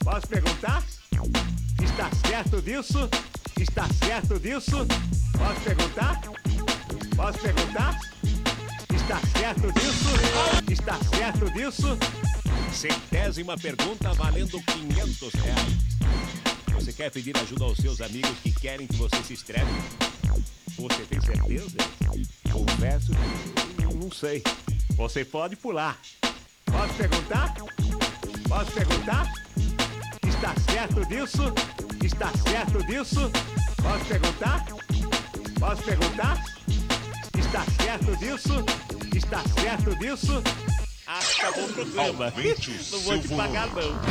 Posso 0.03 0.27
perguntar? 0.27 0.83
Está 1.83 2.09
certo 2.27 2.61
disso? 2.61 3.09
Está 3.59 3.87
certo 3.93 4.39
disso? 4.39 4.85
Posso 5.37 5.61
perguntar? 5.61 6.21
Posso 7.15 7.39
perguntar? 7.39 7.99
Está 9.03 9.19
certo 9.37 9.71
disso? 9.73 10.71
Está 10.71 10.97
certo 11.15 11.51
disso? 11.51 11.97
Centésima 12.71 13.57
pergunta 13.57 14.13
valendo 14.13 14.61
500 14.61 15.33
reais. 15.33 15.73
Você 16.75 16.93
quer 16.93 17.11
pedir 17.11 17.35
ajuda 17.37 17.65
aos 17.65 17.77
seus 17.77 17.99
amigos 17.99 18.31
que 18.41 18.51
querem 18.51 18.87
que 18.87 18.95
você 18.95 19.21
se 19.23 19.33
estresse? 19.33 19.65
Você 20.77 21.03
tem 21.09 21.19
certeza? 21.19 21.77
Confesso 22.49 23.11
que 23.77 23.83
não 23.93 24.09
sei. 24.09 24.41
Você 24.95 25.25
pode 25.25 25.57
pular. 25.57 25.99
Posso 26.65 26.93
perguntar? 26.93 27.53
Posso 28.47 28.71
perguntar? 28.71 29.33
Está 30.25 30.55
certo 30.71 31.05
disso? 31.07 31.53
Está 32.01 32.31
certo 32.37 32.81
disso? 32.85 33.29
Posso 33.81 34.05
perguntar? 34.05 34.65
Posso 35.59 35.83
perguntar? 35.83 36.53
Está 37.53 37.65
certo 37.83 38.17
disso? 38.17 38.65
Está 39.15 39.43
certo 39.61 39.95
disso? 39.99 40.43
Acabou 41.05 41.65
o 41.65 41.73
programa. 41.73 42.25
Aumente 42.25 42.71
o 42.71 42.73
Não 42.91 42.99
vou 43.01 43.19
te 43.19 43.27
pagar, 43.27 43.67
não. 43.67 44.01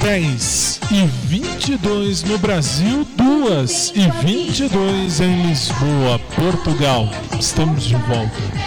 Dez 0.00 0.80
e 0.90 1.06
22 1.28 2.24
no 2.24 2.36
Brasil, 2.36 3.06
duas 3.14 3.92
e 3.94 4.10
22 4.26 5.20
em 5.20 5.46
Lisboa, 5.46 6.18
Portugal. 6.34 7.08
Estamos 7.38 7.84
de 7.84 7.94
volta. 7.94 8.59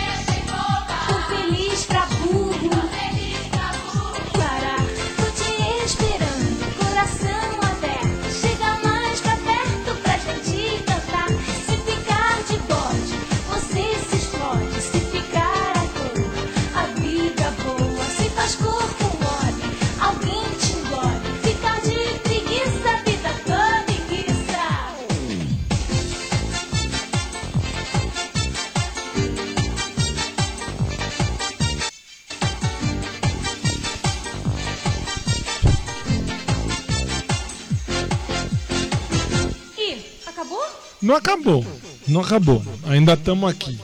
Acabou, 41.23 41.65
não 42.07 42.19
acabou. 42.19 42.61
Ainda 42.83 43.13
estamos 43.13 43.49
aqui. 43.49 43.79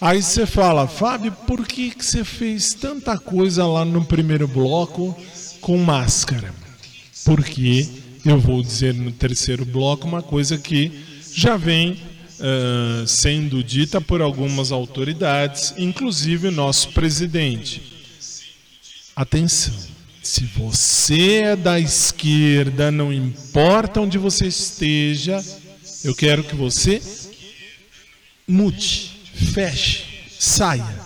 Aí 0.00 0.22
você 0.22 0.46
fala, 0.46 0.86
Fábio, 0.86 1.32
por 1.46 1.66
que 1.66 1.92
você 1.98 2.24
fez 2.24 2.74
tanta 2.74 3.18
coisa 3.18 3.66
lá 3.66 3.84
no 3.84 4.04
primeiro 4.04 4.46
bloco 4.46 5.16
com 5.60 5.76
máscara? 5.78 6.54
Porque 7.24 7.88
eu 8.24 8.38
vou 8.38 8.62
dizer 8.62 8.94
no 8.94 9.12
terceiro 9.12 9.64
bloco 9.64 10.06
uma 10.06 10.22
coisa 10.22 10.56
que 10.56 10.90
já 11.34 11.56
vem 11.56 12.00
ah, 12.40 13.04
sendo 13.06 13.62
dita 13.62 14.00
por 14.00 14.20
algumas 14.20 14.72
autoridades, 14.72 15.74
inclusive 15.78 16.48
o 16.48 16.52
nosso 16.52 16.88
presidente. 16.88 17.80
Atenção, 19.14 19.74
se 20.20 20.44
você 20.46 21.42
é 21.42 21.56
da 21.56 21.78
esquerda, 21.78 22.90
não 22.90 23.12
importa 23.12 24.00
onde 24.00 24.18
você 24.18 24.46
esteja, 24.46 25.44
eu 26.04 26.14
quero 26.14 26.42
que 26.42 26.54
você 26.54 27.00
mude, 28.46 29.12
feche, 29.52 30.04
saia. 30.38 31.00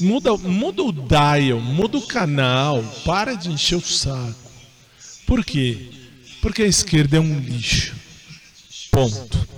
Muda, 0.00 0.36
muda 0.36 0.82
o 0.82 0.92
dial, 0.92 1.60
muda 1.60 1.96
o 1.96 2.06
canal, 2.06 2.82
para 3.04 3.34
de 3.34 3.50
encher 3.50 3.76
o 3.76 3.80
saco. 3.80 4.34
Por 5.26 5.44
quê? 5.44 5.90
Porque 6.42 6.62
a 6.62 6.66
esquerda 6.66 7.16
é 7.16 7.20
um 7.20 7.38
lixo. 7.38 7.94
Ponto. 8.90 9.48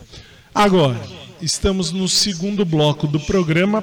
Agora, 0.55 1.01
estamos 1.43 1.91
no 1.91 2.09
segundo 2.09 2.65
bloco 2.65 3.07
do 3.07 3.19
programa 3.21 3.83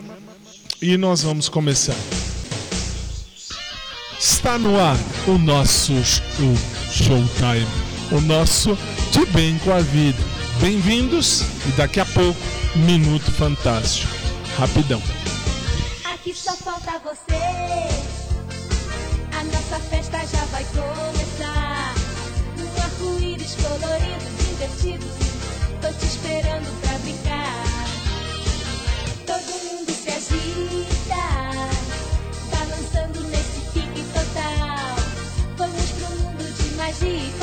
e 0.82 0.96
nós 0.96 1.24
vamos 1.24 1.50
começar. 1.50 1.98
Está 4.20 4.58
no 4.58 4.80
ar 4.80 4.98
o 5.28 5.38
nosso 5.38 5.92
o 5.94 6.94
Showtime, 6.94 7.68
o 8.12 8.22
nosso 8.22 8.78
De 9.12 9.26
Bem 9.28 9.58
com 9.60 9.74
a 9.74 9.80
Vida. 9.80 10.43
Bem-vindos 10.64 11.42
e 11.68 11.72
daqui 11.76 12.00
a 12.00 12.06
pouco, 12.06 12.40
Minuto 12.74 13.30
Fantástico. 13.34 14.10
Rapidão. 14.58 15.04
Aqui 16.14 16.34
só 16.34 16.56
falta 16.56 17.00
você. 17.00 17.36
A 19.38 19.44
nossa 19.44 19.80
festa 19.90 20.20
já 20.20 20.46
vai 20.46 20.64
começar. 20.64 21.94
Um 22.58 22.82
arco-íris 22.82 23.56
colorido, 23.56 24.24
divertido. 24.38 25.06
Tô 25.82 25.92
te 26.00 26.06
esperando 26.06 26.80
pra 26.80 26.98
brincar. 27.00 27.64
Todo 29.28 29.52
mundo 29.66 29.92
se 29.92 30.12
agita, 30.12 31.26
balançando 32.54 33.20
nesse 33.28 33.60
pique 33.74 34.02
total. 34.14 34.96
Vamos 35.58 35.92
pro 35.92 36.10
mundo 36.20 36.54
de 36.56 36.76
magia 36.76 37.10
e 37.10 37.34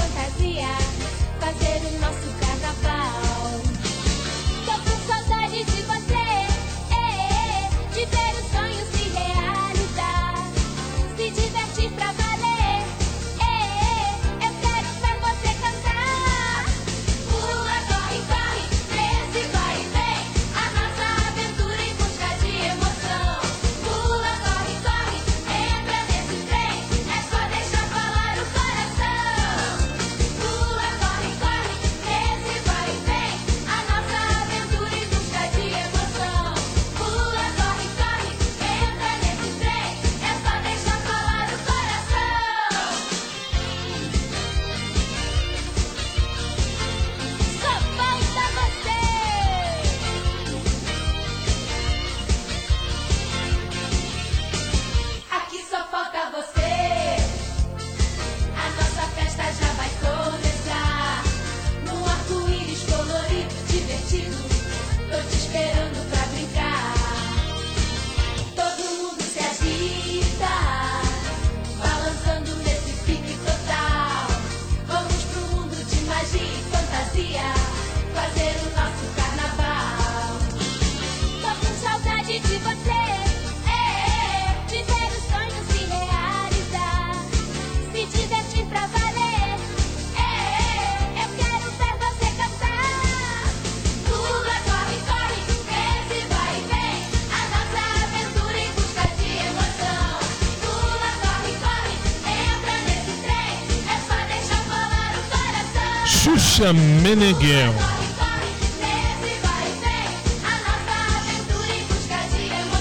Lúcia 106.61 106.73
Meneghel. 106.75 107.75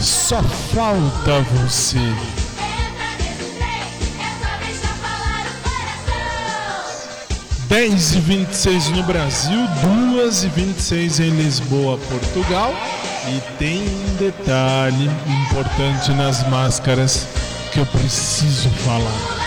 Só 0.01 0.43
falta 0.43 1.41
você. 1.53 1.97
10 7.69 8.15
e 8.15 8.19
26 8.19 8.89
no 8.89 9.03
Brasil, 9.03 9.59
2 10.13 10.43
e 10.43 10.49
26 10.49 11.19
em 11.21 11.29
Lisboa, 11.29 11.97
Portugal. 12.09 12.73
E 13.27 13.39
tem 13.57 13.81
um 13.81 14.15
detalhe 14.15 15.09
importante 15.45 16.11
nas 16.11 16.45
máscaras 16.49 17.27
que 17.71 17.79
eu 17.79 17.85
preciso 17.85 18.69
falar. 18.69 19.39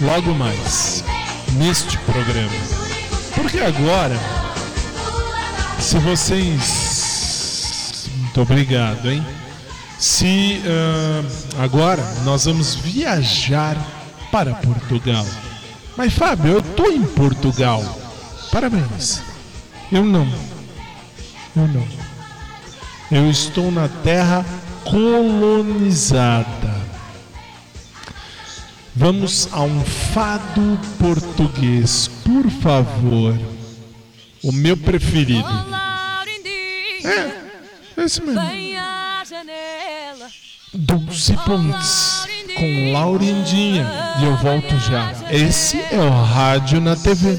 Logo 0.00 0.32
mais, 0.34 1.04
neste 1.58 1.98
programa. 1.98 2.69
Porque 3.40 3.58
agora, 3.58 4.16
se 5.78 5.98
vocês. 5.98 8.10
Muito 8.18 8.42
obrigado, 8.42 9.10
hein? 9.10 9.24
Se 9.98 10.60
ah, 10.66 11.22
agora 11.62 12.02
nós 12.22 12.44
vamos 12.44 12.74
viajar 12.74 13.78
para 14.30 14.54
Portugal. 14.56 15.24
Mas 15.96 16.12
Fábio, 16.12 16.52
eu 16.52 16.62
tô 16.62 16.90
em 16.90 17.02
Portugal. 17.02 17.82
Parabéns. 18.52 19.22
Eu 19.90 20.04
não. 20.04 20.28
Eu 21.56 21.66
não. 21.66 21.88
Eu 23.10 23.30
estou 23.30 23.72
na 23.72 23.88
terra 23.88 24.44
colonizada. 24.84 26.79
Vamos 28.94 29.48
a 29.52 29.62
um 29.62 29.84
fado 29.84 30.78
português, 30.98 32.08
por 32.24 32.50
favor. 32.50 33.38
O 34.42 34.52
meu 34.52 34.76
preferido. 34.76 35.48
É, 37.04 38.02
esse 38.02 38.20
mesmo. 38.22 38.40
Dulce 40.72 41.34
Pontes 41.44 42.26
com 42.56 42.92
Laurindinha. 42.92 43.86
E 44.20 44.24
eu 44.24 44.36
volto 44.36 44.78
já. 44.78 45.12
Esse 45.30 45.78
é 45.92 45.98
o 45.98 46.10
Rádio 46.22 46.80
na 46.80 46.96
TV. 46.96 47.38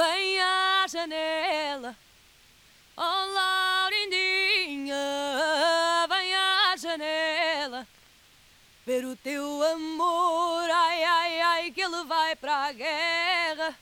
Vem 0.00 0.40
à 0.40 0.86
janela. 0.88 1.94
Oh, 2.96 3.26
Laurindinha, 3.34 4.96
vem 6.08 6.34
à 6.34 6.74
janela. 6.76 7.86
Ver 8.86 9.04
o 9.04 9.14
teu 9.16 9.62
amor, 9.62 10.70
ai, 10.70 11.04
ai, 11.04 11.40
ai, 11.40 11.70
que 11.70 11.82
ele 11.82 12.02
vai 12.04 12.34
pra 12.34 12.72
guerra. 12.72 13.78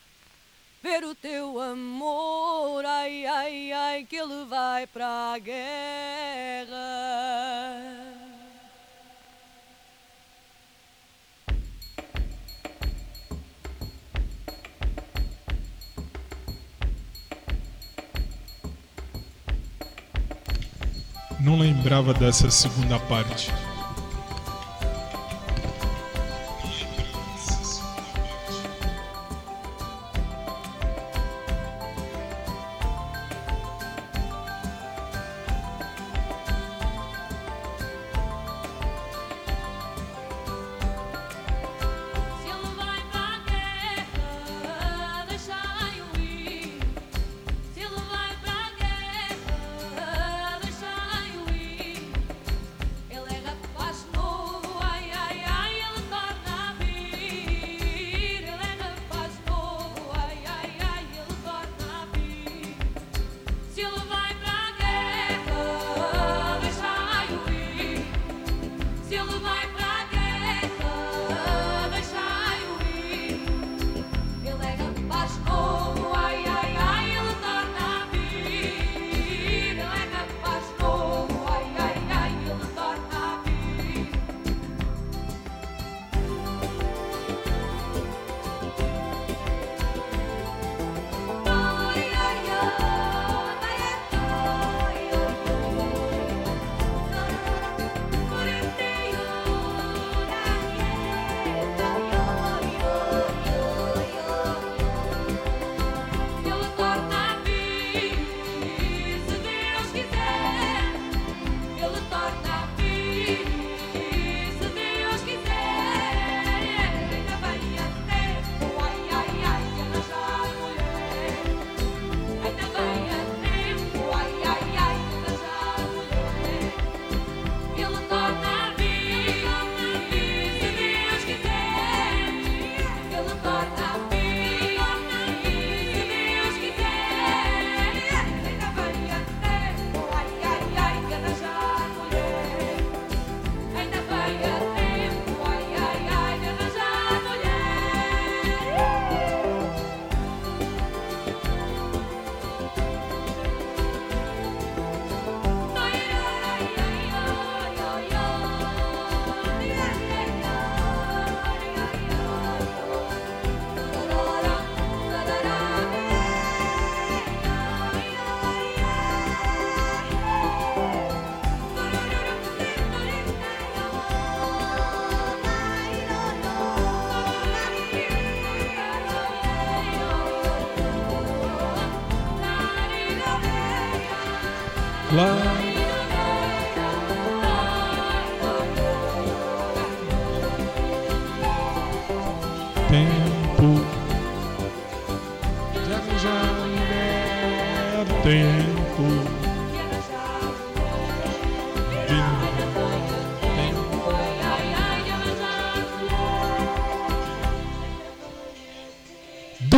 Ver 0.82 1.04
o 1.04 1.14
teu 1.14 1.60
amor, 1.60 2.84
ai, 2.84 3.24
ai, 3.26 3.72
ai, 3.72 4.04
que 4.04 4.16
ele 4.16 4.44
vai 4.44 4.88
pra 4.88 5.38
guerra. 5.38 6.76
Não 21.40 21.56
lembrava 21.56 22.12
dessa 22.12 22.50
segunda 22.50 22.98
parte. 22.98 23.52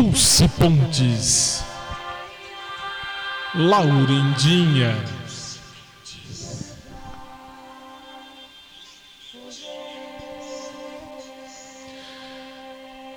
Dulce 0.01 0.49
Pontes, 0.59 1.63
Laurindinha, 3.55 4.97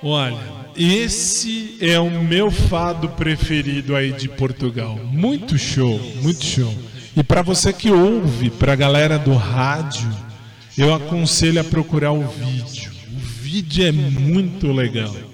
Olha, 0.02 0.36
esse 0.76 1.78
é 1.80 1.98
o 1.98 2.10
meu 2.10 2.50
fado 2.50 3.08
preferido 3.08 3.96
aí 3.96 4.12
de 4.12 4.28
Portugal. 4.28 5.00
Muito 5.10 5.56
show, 5.56 5.98
muito 6.20 6.44
show. 6.44 6.74
E 7.16 7.24
para 7.24 7.40
você 7.40 7.72
que 7.72 7.90
ouve, 7.90 8.50
para 8.50 8.74
a 8.74 8.76
galera 8.76 9.18
do 9.18 9.32
rádio, 9.32 10.14
eu 10.76 10.92
aconselho 10.92 11.62
a 11.62 11.64
procurar 11.64 12.12
o 12.12 12.28
vídeo. 12.28 12.92
O 13.10 13.18
vídeo 13.42 13.86
é 13.86 13.90
muito 13.90 14.70
legal. 14.70 15.33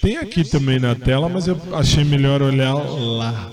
Tem 0.00 0.16
aqui 0.16 0.44
também 0.44 0.78
na 0.78 0.94
tela, 0.94 1.28
mas 1.28 1.48
eu 1.48 1.60
achei 1.72 2.04
melhor 2.04 2.40
olhar 2.42 2.74
lá. 2.74 3.50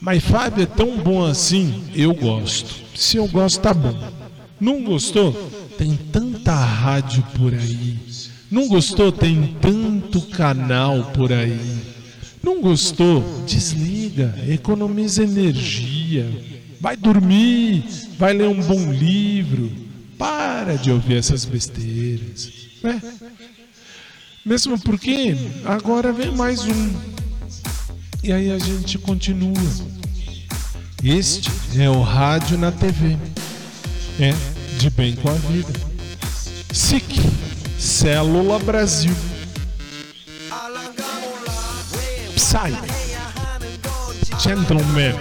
Mas 0.00 0.22
Fábio 0.22 0.62
é 0.62 0.66
tão 0.66 0.96
bom 0.98 1.24
assim, 1.24 1.84
eu 1.94 2.14
gosto. 2.14 2.74
Se 2.94 3.16
eu 3.16 3.26
gosto, 3.26 3.60
tá 3.60 3.74
bom. 3.74 3.94
Não 4.60 4.82
gostou? 4.84 5.32
Tem 5.76 5.96
tanta 6.12 6.54
rádio 6.54 7.22
por 7.36 7.52
aí. 7.52 7.98
Não 8.50 8.68
gostou? 8.68 9.10
Tem 9.10 9.56
tanto 9.60 10.20
canal 10.22 11.10
por 11.12 11.32
aí. 11.32 11.80
Não 12.42 12.60
gostou? 12.60 13.24
Desliga, 13.46 14.34
economiza 14.48 15.24
energia. 15.24 16.26
Vai 16.80 16.96
dormir, 16.96 17.84
vai 18.18 18.32
ler 18.32 18.48
um 18.48 18.62
bom 18.62 18.92
livro. 18.92 19.70
Para 20.16 20.76
de 20.76 20.90
ouvir 20.90 21.16
essas 21.16 21.44
besteiras. 21.44 22.52
Né? 22.82 23.02
Mesmo 24.46 24.78
porque 24.78 25.36
agora 25.64 26.12
vem 26.12 26.30
mais 26.30 26.64
um. 26.64 26.94
E 28.22 28.32
aí 28.32 28.52
a 28.52 28.58
gente 28.60 28.96
continua. 28.96 29.52
Este 31.02 31.50
é 31.76 31.90
o 31.90 32.00
rádio 32.00 32.56
na 32.56 32.70
TV. 32.70 33.16
É 34.20 34.32
de 34.78 34.88
bem 34.90 35.16
com 35.16 35.30
a 35.30 35.32
vida. 35.32 35.72
SIC, 36.72 37.20
Célula 37.76 38.60
Brasil. 38.60 39.16
Psy, 42.36 42.70
Gentleman, 44.40 45.16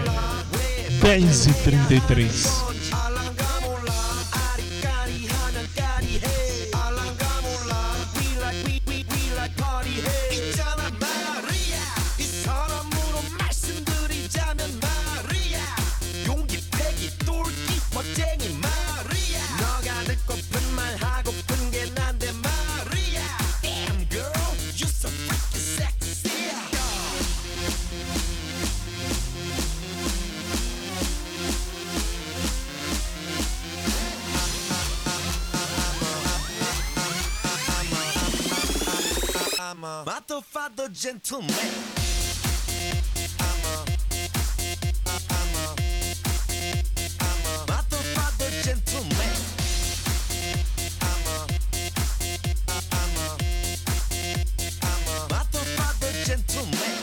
10 1.02 1.48
e 1.48 1.54
33. 1.64 2.75
A 39.86 40.04
motherfucker 40.06 40.92
gentleman. 40.92 41.50
Motherfucker 47.68 48.52
gentleman. 48.64 49.34
Motherfucker 55.30 56.26
gentleman 56.26 56.96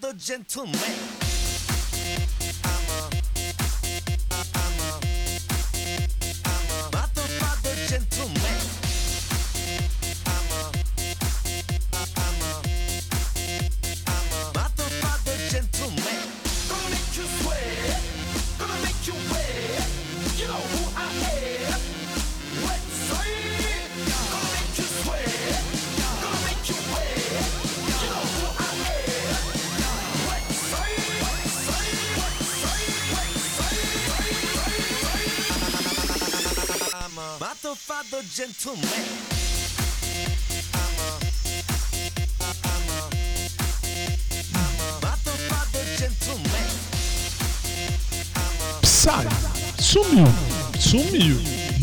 motherfucker 0.00 0.16
gentleman 0.16 1.23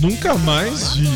Nunca 0.02 0.36
mais 0.36 0.96
vi. 0.96 1.08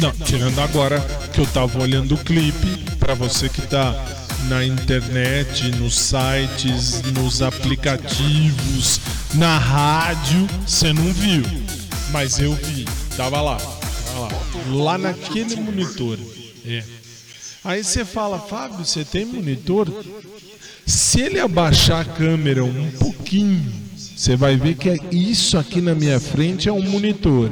Não, 0.00 0.10
tirando 0.10 0.58
agora 0.58 1.00
que 1.32 1.40
eu 1.40 1.46
tava 1.46 1.80
olhando 1.80 2.16
o 2.16 2.18
clipe, 2.18 2.84
pra 2.98 3.14
você 3.14 3.48
que 3.48 3.62
tá 3.62 3.94
na 4.48 4.64
internet, 4.64 5.70
nos 5.76 5.94
sites, 5.96 7.02
nos 7.12 7.40
aplicativos, 7.40 9.00
na 9.34 9.56
rádio, 9.56 10.44
você 10.66 10.92
não 10.92 11.12
viu. 11.12 11.44
Mas 12.10 12.40
eu 12.40 12.52
vi, 12.52 12.84
tava 13.16 13.40
lá, 13.40 13.58
tava 13.58 14.20
lá, 14.20 14.30
lá 14.70 14.98
naquele 14.98 15.54
monitor. 15.54 16.18
É. 16.66 16.82
Aí 17.62 17.84
você 17.84 18.04
fala, 18.04 18.40
Fábio, 18.40 18.84
você 18.84 19.04
tem 19.04 19.24
monitor? 19.24 19.88
Se 20.84 21.20
ele 21.20 21.38
abaixar 21.38 22.00
a 22.00 22.04
câmera 22.04 22.64
um 22.64 22.90
pouquinho, 22.92 23.72
você 23.96 24.34
vai 24.34 24.56
ver 24.56 24.74
que 24.74 24.88
é 24.88 24.98
isso 25.12 25.56
aqui 25.56 25.80
na 25.80 25.94
minha 25.94 26.18
frente 26.18 26.68
é 26.68 26.72
um 26.72 26.82
monitor. 26.82 27.50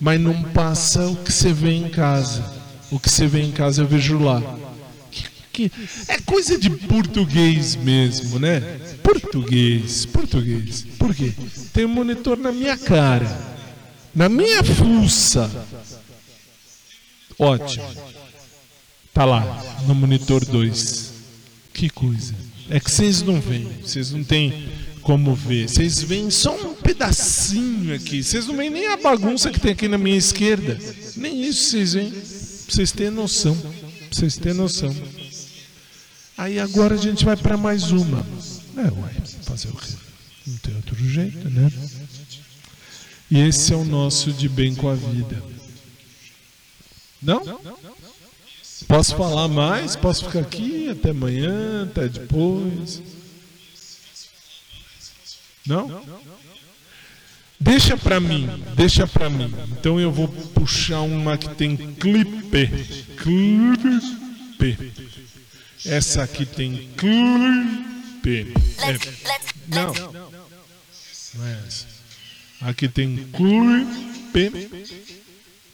Mas 0.00 0.20
não 0.20 0.42
passa 0.42 1.06
o 1.06 1.16
que 1.16 1.32
você 1.32 1.52
vê 1.52 1.72
em 1.72 1.88
casa. 1.88 2.44
O 2.90 3.00
que 3.00 3.10
você 3.10 3.26
vê 3.26 3.42
em 3.42 3.50
casa 3.50 3.82
eu 3.82 3.86
vejo 3.86 4.18
lá. 4.18 4.42
Que, 5.10 5.24
que 5.52 5.72
é 6.08 6.18
coisa 6.20 6.58
de 6.58 6.70
português 6.70 7.74
mesmo, 7.76 8.38
né? 8.38 8.60
Português, 9.02 10.06
português. 10.06 10.86
Por 10.98 11.14
quê? 11.14 11.32
Tem 11.72 11.84
um 11.84 11.88
monitor 11.88 12.36
na 12.36 12.52
minha 12.52 12.76
cara, 12.76 13.26
na 14.14 14.28
minha 14.28 14.62
fuça. 14.62 15.50
Ótimo. 17.38 17.84
Tá 19.12 19.24
lá, 19.24 19.64
no 19.86 19.94
monitor 19.94 20.44
2. 20.44 21.12
Que 21.72 21.88
coisa. 21.88 22.34
É 22.68 22.80
que 22.80 22.90
vocês 22.90 23.22
não 23.22 23.40
veem, 23.40 23.68
vocês 23.82 24.10
não 24.10 24.24
têm 24.24 24.68
como 25.06 25.36
ver. 25.36 25.68
Vocês 25.68 26.02
veem 26.02 26.32
só 26.32 26.52
um 26.52 26.74
pedacinho 26.74 27.94
aqui. 27.94 28.24
Vocês 28.24 28.44
não 28.48 28.56
veem 28.56 28.70
nem 28.70 28.88
a 28.88 28.96
bagunça 28.96 29.52
que 29.52 29.60
tem 29.60 29.70
aqui 29.70 29.86
na 29.86 29.96
minha 29.96 30.16
esquerda. 30.16 30.76
Nem 31.16 31.46
isso 31.46 31.70
vocês 31.70 31.92
veem. 31.92 32.10
Pra 32.10 32.20
vocês 32.74 32.90
terem 32.90 33.12
noção. 33.12 33.56
Pra 33.56 33.70
vocês 34.10 34.36
terem 34.36 34.58
noção. 34.58 34.92
Aí 36.36 36.58
agora 36.58 36.96
a 36.96 36.98
gente 36.98 37.24
vai 37.24 37.36
para 37.36 37.56
mais 37.56 37.92
uma. 37.92 38.26
É, 38.76 38.82
ué, 38.82 39.10
fazer 39.42 39.68
o 39.68 39.76
quê? 39.76 39.92
Não 40.44 40.56
tem 40.56 40.74
outro 40.74 40.96
jeito, 40.96 41.50
né? 41.50 41.70
E 43.30 43.38
esse 43.38 43.72
é 43.72 43.76
o 43.76 43.84
nosso 43.84 44.32
de 44.32 44.48
bem 44.48 44.74
com 44.74 44.88
a 44.88 44.96
vida. 44.96 45.40
Não? 47.22 47.60
Posso 48.88 49.14
falar 49.14 49.46
mais? 49.46 49.94
Posso 49.94 50.24
ficar 50.24 50.40
aqui 50.40 50.88
até 50.90 51.10
amanhã, 51.10 51.84
até 51.84 52.08
depois? 52.08 53.00
Não? 55.66 56.02
Deixa 57.58 57.96
pra 57.96 58.20
mim, 58.20 58.48
deixa 58.74 59.06
pra 59.06 59.30
mim. 59.30 59.52
Então 59.72 59.98
eu 59.98 60.12
vou 60.12 60.28
puxar 60.28 61.00
uma 61.00 61.38
que 61.38 61.48
tem 61.54 61.76
clipe. 61.76 62.68
Clipe. 63.16 64.92
Essa 65.84 66.22
aqui 66.22 66.44
tem 66.44 66.90
clipe. 66.96 68.52
É, 68.78 68.98
não. 69.68 69.92
Não 71.34 71.46
é 71.46 71.58
essa. 71.66 71.86
Aqui 72.60 72.88
tem 72.88 73.16
clipe. 73.32 74.70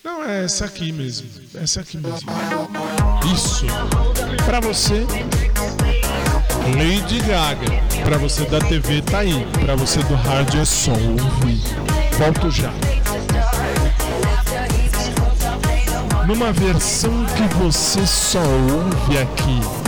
Não, 0.04 0.24
é 0.24 0.44
essa 0.44 0.64
aqui 0.64 0.92
mesmo. 0.92 1.28
Essa 1.54 1.80
aqui 1.80 1.96
mesmo. 1.96 2.28
Isso. 3.34 3.66
Pra 4.44 4.60
você, 4.60 5.06
Lady 6.70 7.20
Gaga. 7.20 7.82
Pra 8.04 8.18
você 8.18 8.44
da 8.44 8.58
TV, 8.60 9.02
tá 9.02 9.18
aí. 9.18 9.46
Pra 9.64 9.74
você 9.74 10.00
do 10.04 10.14
rádio, 10.14 10.60
é 10.60 10.64
só 10.64 10.92
ouvir. 10.92 11.60
Volto 12.18 12.50
já. 12.50 12.70
Numa 16.26 16.52
versão 16.52 17.24
que 17.36 17.42
você 17.54 18.06
só 18.06 18.40
ouve 18.40 19.18
aqui. 19.18 19.81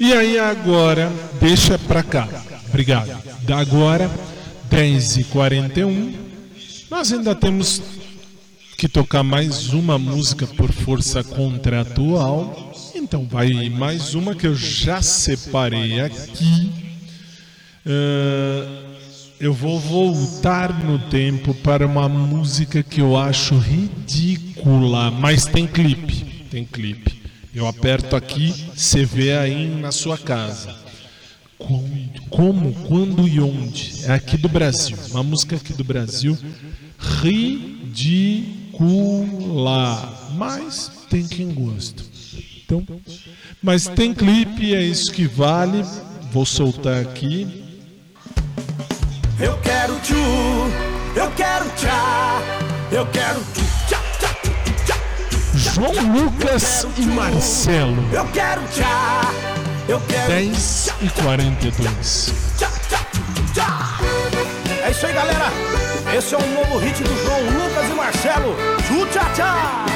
E 0.00 0.14
aí 0.14 0.38
agora, 0.38 1.12
deixa 1.38 1.78
pra 1.78 2.02
cá. 2.02 2.26
Obrigado. 2.70 3.22
Da 3.42 3.58
agora, 3.58 4.10
10h41. 4.70 6.14
Nós 6.90 7.12
ainda 7.12 7.34
temos 7.34 7.82
que 8.78 8.88
tocar 8.88 9.22
mais 9.22 9.74
uma 9.74 9.98
música 9.98 10.46
por 10.46 10.72
força 10.72 11.22
contratual. 11.22 12.72
Então 12.94 13.26
vai 13.26 13.68
mais 13.68 14.14
uma 14.14 14.34
que 14.34 14.46
eu 14.46 14.54
já 14.54 15.02
separei 15.02 16.00
aqui. 16.00 16.72
Uh, 17.84 18.96
eu 19.38 19.52
vou 19.52 19.78
voltar 19.78 20.82
no 20.82 20.98
tempo 21.10 21.52
para 21.56 21.86
uma 21.86 22.08
música 22.08 22.82
que 22.82 23.02
eu 23.02 23.18
acho 23.18 23.54
ridícula, 23.58 25.10
mas 25.10 25.44
tem 25.44 25.66
clipe. 25.66 26.46
Tem 26.50 26.64
clipe. 26.64 27.19
Eu 27.54 27.66
aperto 27.66 28.14
aqui, 28.14 28.54
você 28.74 29.04
vê 29.04 29.36
aí 29.36 29.68
na 29.68 29.90
sua 29.90 30.16
casa. 30.16 30.74
Como, 32.30 32.72
quando 32.86 33.28
e 33.28 33.40
onde? 33.40 34.04
É 34.04 34.12
aqui 34.12 34.36
do 34.36 34.48
Brasil. 34.48 34.96
Uma 35.10 35.22
música 35.22 35.56
aqui 35.56 35.72
do 35.72 35.84
Brasil. 35.84 36.38
Ridícula. 36.98 37.90
Mas 40.36 40.90
tem 41.10 41.26
quem 41.26 41.52
gosta. 41.52 42.02
Então, 42.64 42.86
mas 43.60 43.88
tem 43.88 44.14
clipe, 44.14 44.74
é 44.74 44.82
isso 44.82 45.12
que 45.12 45.26
vale. 45.26 45.84
Vou 46.32 46.46
soltar 46.46 47.02
aqui. 47.02 47.64
Eu 49.40 49.58
quero 49.58 49.98
tchu, 50.00 50.14
eu 51.16 51.30
quero 51.32 51.68
tchá, 51.70 52.40
eu 52.92 53.06
quero 53.06 53.40
tchu, 53.54 53.69
João 55.60 55.92
Lucas 55.92 56.86
e 56.96 57.02
Marcelo. 57.02 58.02
Eu 58.10 58.24
quero 58.32 58.62
tchá, 58.68 59.30
eu 59.86 60.00
quero 60.08 60.28
10 60.28 60.94
e 61.02 61.08
42. 61.10 62.32
tchá, 62.56 62.70
tchá, 62.88 62.98
tchu, 63.12 63.52
tchá. 63.52 63.98
É 64.82 64.90
isso 64.90 65.04
aí, 65.04 65.12
galera. 65.12 65.52
Esse 66.16 66.34
é 66.34 66.38
um 66.38 66.54
novo 66.54 66.78
hit 66.78 67.02
do 67.02 67.24
João 67.24 67.42
Lucas 67.42 67.90
e 67.90 67.94
Marcelo. 67.94 68.56
Tchu, 68.86 69.06
tchá, 69.12 69.30
tchá. 69.34 69.89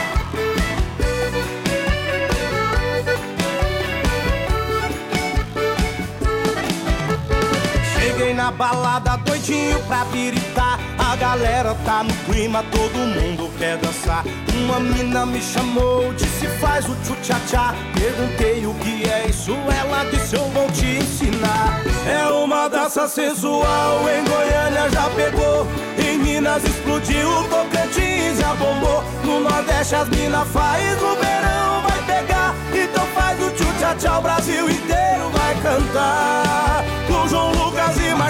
Na 8.33 8.51
balada 8.51 9.19
doidinho 9.19 9.79
pra 9.81 10.05
biritar 10.07 10.79
A 10.99 11.15
galera 11.15 11.77
tá 11.85 12.03
no 12.03 12.13
clima, 12.25 12.65
todo 12.73 12.97
mundo 12.97 13.51
quer 13.59 13.77
dançar. 13.77 14.25
Uma 14.55 14.81
mina 14.81 15.27
me 15.27 15.41
chamou, 15.41 16.13
disse 16.15 16.49
faz 16.59 16.89
o 16.89 16.95
tchu-tchá-tchá. 17.05 17.75
Perguntei 17.93 18.67
o 18.67 18.75
que 18.75 19.09
é 19.09 19.27
isso, 19.29 19.53
ela 19.53 20.05
disse 20.11 20.35
eu 20.35 20.45
vou 20.51 20.67
te 20.73 20.87
ensinar. 20.87 21.83
É 22.07 22.27
uma 22.33 22.67
dança 22.69 23.07
sensual, 23.07 24.01
em 24.09 24.25
Goiânia 24.25 24.91
já 24.91 25.09
pegou. 25.11 25.69
Em 25.99 26.19
Minas 26.19 26.65
explodiu, 26.65 27.29
Tocantins 27.45 28.41
já 28.41 28.55
bombou. 28.55 29.05
No 29.23 29.41
Nordeste 29.41 29.95
as 29.95 30.09
mina 30.09 30.45
faz, 30.47 31.01
no 31.01 31.15
verão 31.17 31.83
vai 31.87 32.03
pegar. 32.07 32.55
Então 32.73 33.07
faz 33.15 33.41
o 33.41 33.51
tchu-tchá-tchá, 33.51 34.19
o 34.19 34.23
Brasil 34.23 34.71
inteiro 34.71 35.31
vai 35.31 35.55
cantar 35.63 36.64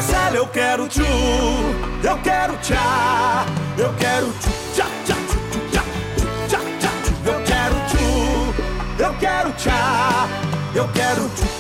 Marcelo 0.05 0.37
eu 0.37 0.47
quero 0.49 0.87
tchu, 0.87 1.03
eu 2.03 2.19
quero 2.19 2.55
tchá, 2.59 3.47
eu 3.79 3.91
quero 3.95 4.27
tchu, 4.33 4.51
tchá, 4.75 4.85
tchá, 5.07 5.15
tchu, 5.15 5.39
tchá, 5.71 5.83
tchá, 6.47 6.59
tchá, 6.79 6.91
tchu, 7.05 7.31
eu 7.31 7.43
quero 7.45 7.75
tchu, 7.89 9.03
eu 9.03 9.15
quero 9.15 9.53
tchá, 9.53 10.29
eu 10.75 10.89
quero 10.89 11.29
tchu, 11.31 11.54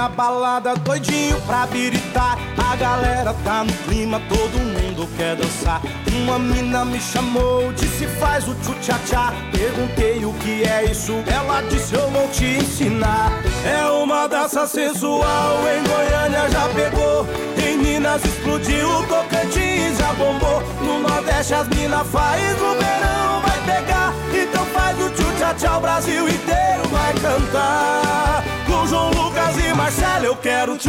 na 0.00 0.08
balada 0.08 0.74
doidinho 0.76 1.38
pra 1.42 1.66
biritar. 1.66 2.38
A 2.56 2.74
galera 2.74 3.34
tá 3.44 3.62
no 3.62 3.72
clima, 3.84 4.18
todo 4.30 4.58
mundo 4.58 5.06
quer 5.14 5.36
dançar. 5.36 5.82
Uma 6.22 6.38
mina 6.38 6.86
me 6.86 6.98
chamou, 6.98 7.70
disse 7.74 8.06
faz 8.18 8.48
o 8.48 8.54
tchu-tchá-tchá. 8.54 9.34
Perguntei 9.52 10.24
o 10.24 10.32
que 10.34 10.64
é 10.64 10.90
isso, 10.90 11.12
ela 11.26 11.60
disse 11.68 11.94
eu 11.94 12.10
vou 12.10 12.26
te 12.28 12.46
ensinar. 12.46 13.30
É 13.62 13.84
uma 13.90 14.26
dança 14.26 14.66
sensual, 14.66 15.58
em 15.68 15.82
Goiânia 15.86 16.48
já 16.48 16.66
pegou. 16.68 17.26
Em 17.62 17.76
Minas 17.76 18.24
explodiu, 18.24 18.88
Tocantins 19.06 19.98
já 19.98 20.14
bombou. 20.14 20.62
No 20.80 21.00
Nordeste 21.06 21.52
as 21.52 21.68
mina 21.68 22.02
faz, 22.04 22.42
no 22.58 22.72
verão 22.72 23.42
vai 23.42 23.58
pegar. 23.66 24.14
Então 24.32 24.64
faz 24.64 24.98
o 24.98 25.10
tchu-tchá-tchá, 25.10 25.76
o 25.76 25.80
Brasil 25.82 26.26
inteiro 26.26 26.88
vai 26.88 27.12
cantar 27.12 28.59
Com 28.80 28.86
João 28.86 29.10
Lucas 29.10 29.58
e 29.58 29.74
Marcelo 29.74 30.24
eu 30.24 30.36
quero 30.36 30.74
tchu, 30.78 30.88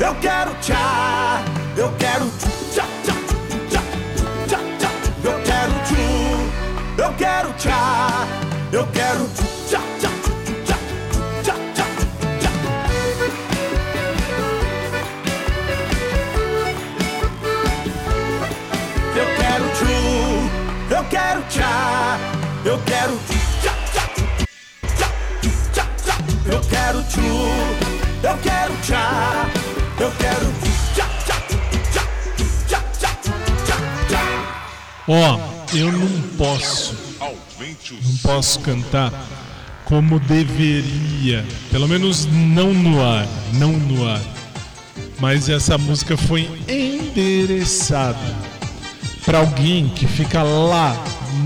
eu 0.00 0.14
quero 0.20 0.52
tchá, 0.56 1.40
eu 1.76 1.88
quero 1.96 2.24
tchu, 2.30 2.48
tchá, 2.74 2.84
tchá, 3.04 3.14
tchá, 3.70 3.80
tchá, 4.48 4.58
tchá, 4.76 4.90
eu 5.22 5.40
quero 5.44 5.72
tchu, 5.86 7.00
eu 7.00 7.14
quero 7.14 7.52
tchá, 7.52 8.26
eu 8.72 8.86
quero 8.88 9.28
tchu, 9.28 9.44
tchá, 9.68 9.80
tchá. 10.00 10.10
Eu 20.92 21.04
quero 21.04 21.42
tchá, 21.48 22.18
eu 22.64 22.78
quero 22.84 23.18
tchá, 23.28 23.39
quero 26.80 27.02
tchu, 27.04 27.20
eu 28.22 28.38
quero 28.42 28.74
tchá, 28.82 29.50
eu 29.98 30.10
quero 30.12 30.52
tchá, 30.94 31.08
tchá, 31.26 31.36
tchá, 32.68 32.82
tchá, 32.98 33.10
tchá, 33.64 33.76
tchá. 34.08 34.64
Ó, 35.06 35.38
eu 35.74 35.92
não 35.92 36.22
posso, 36.38 36.96
não 37.20 38.16
posso 38.22 38.60
cantar 38.60 39.12
como 39.84 40.18
deveria, 40.20 41.44
pelo 41.70 41.86
menos 41.86 42.26
não 42.26 42.72
no 42.72 43.02
ar, 43.02 43.26
não 43.54 43.72
no 43.72 44.08
ar. 44.08 44.22
Mas 45.18 45.50
essa 45.50 45.76
música 45.76 46.16
foi 46.16 46.50
endereçada 46.66 48.18
para 49.24 49.38
alguém 49.38 49.90
que 49.90 50.06
fica 50.06 50.42
lá 50.42 50.96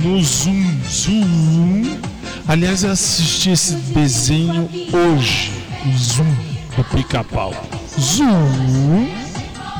no 0.01 0.22
Zoom, 0.22 0.80
Zoom. 0.89 2.14
Aliás, 2.47 2.84
eu 2.84 2.90
assisti 2.90 3.51
esse 3.51 3.74
desenho 3.74 4.68
hoje, 4.92 5.51
Zoom 5.97 6.30
do 6.76 6.84
Pica-Pau. 6.84 7.55
Zoom. 7.99 9.09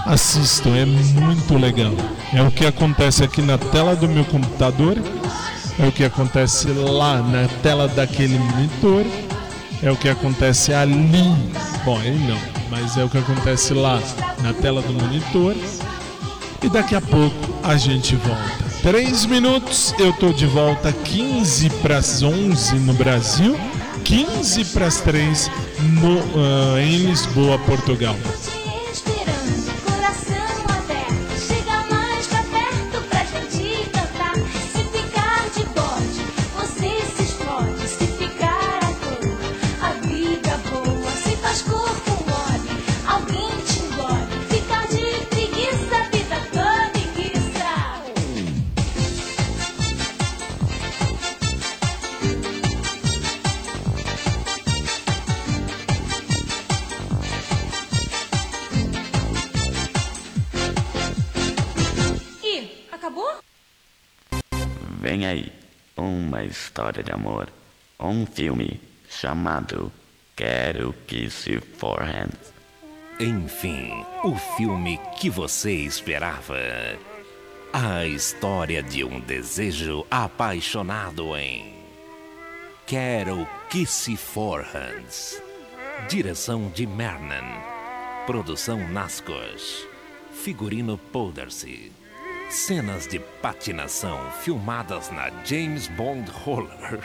Assistam, 0.07 0.75
é 0.75 0.87
muito 0.87 1.59
legal. 1.59 1.93
É 2.33 2.43
o 2.43 2.51
que 2.51 2.65
acontece 2.65 3.23
aqui 3.23 3.43
na 3.43 3.59
tela 3.59 3.95
do 3.95 4.09
meu 4.09 4.25
computador, 4.25 4.97
é 5.79 5.87
o 5.87 5.93
que 5.93 6.05
acontece 6.05 6.69
lá 6.69 7.19
na 7.19 7.49
tela 7.63 7.87
daquele 7.87 8.39
monitor, 8.39 9.05
é 9.83 9.91
o 9.91 9.97
que 9.97 10.09
acontece 10.09 10.73
ali. 10.73 11.35
Bom, 11.85 11.99
aí 11.99 12.19
não, 12.27 12.39
mas 12.71 12.97
é 12.97 13.05
o 13.05 13.11
que 13.11 13.19
acontece 13.19 13.75
lá 13.75 14.01
na 14.43 14.55
tela 14.55 14.81
do 14.81 14.93
monitor. 14.93 15.55
E 16.63 16.69
daqui 16.69 16.95
a 16.95 17.01
pouco 17.01 17.37
a 17.63 17.77
gente 17.77 18.17
volta. 18.17 18.64
Três 18.85 19.25
minutos, 19.25 19.95
eu 19.99 20.13
tô 20.13 20.31
de 20.31 20.45
volta 20.45 20.93
15 20.93 21.71
para 21.81 21.97
as 21.97 22.23
11 22.23 22.75
no 22.81 22.93
Brasil, 22.93 23.57
15 24.05 24.63
para 24.67 24.87
as 24.87 25.01
3 25.01 25.51
no, 26.03 26.19
ah, 26.19 26.79
em 26.79 26.99
Lisboa, 26.99 27.59
Portugal. 27.61 28.15
Acabou? 63.05 63.39
Vem 65.01 65.27
aí, 65.27 65.53
uma 65.95 66.43
história 66.43 67.03
de 67.03 67.13
amor, 67.13 67.49
um 68.01 68.25
filme 68.25 68.81
chamado 69.11 69.93
Quero 70.35 70.95
Que 71.07 71.29
Se 71.29 71.61
Forehand. 71.61 72.33
Enfim, 73.21 74.05
o 74.25 74.35
filme 74.57 74.99
que 75.21 75.29
você 75.29 75.73
esperava. 75.73 76.57
A 77.73 78.07
história 78.07 78.83
de 78.83 79.05
um 79.05 79.21
desejo 79.21 80.07
apaixonado 80.11 81.37
em 81.37 81.75
Quero 82.87 83.47
Que 83.69 83.85
Se 83.85 84.17
Forhands. 84.17 85.43
Direção 86.09 86.71
de 86.71 86.87
Mernan. 86.87 87.45
Produção 88.27 88.89
Nascos. 88.89 89.87
Figurino 90.33 90.97
Powdersy. 90.97 92.04
Cenas 92.55 93.09
de 93.09 93.19
patinação 93.19 94.31
filmadas 94.31 95.11
na 95.11 95.29
James 95.45 95.89
Bond 95.89 96.31
Roller. 96.31 97.03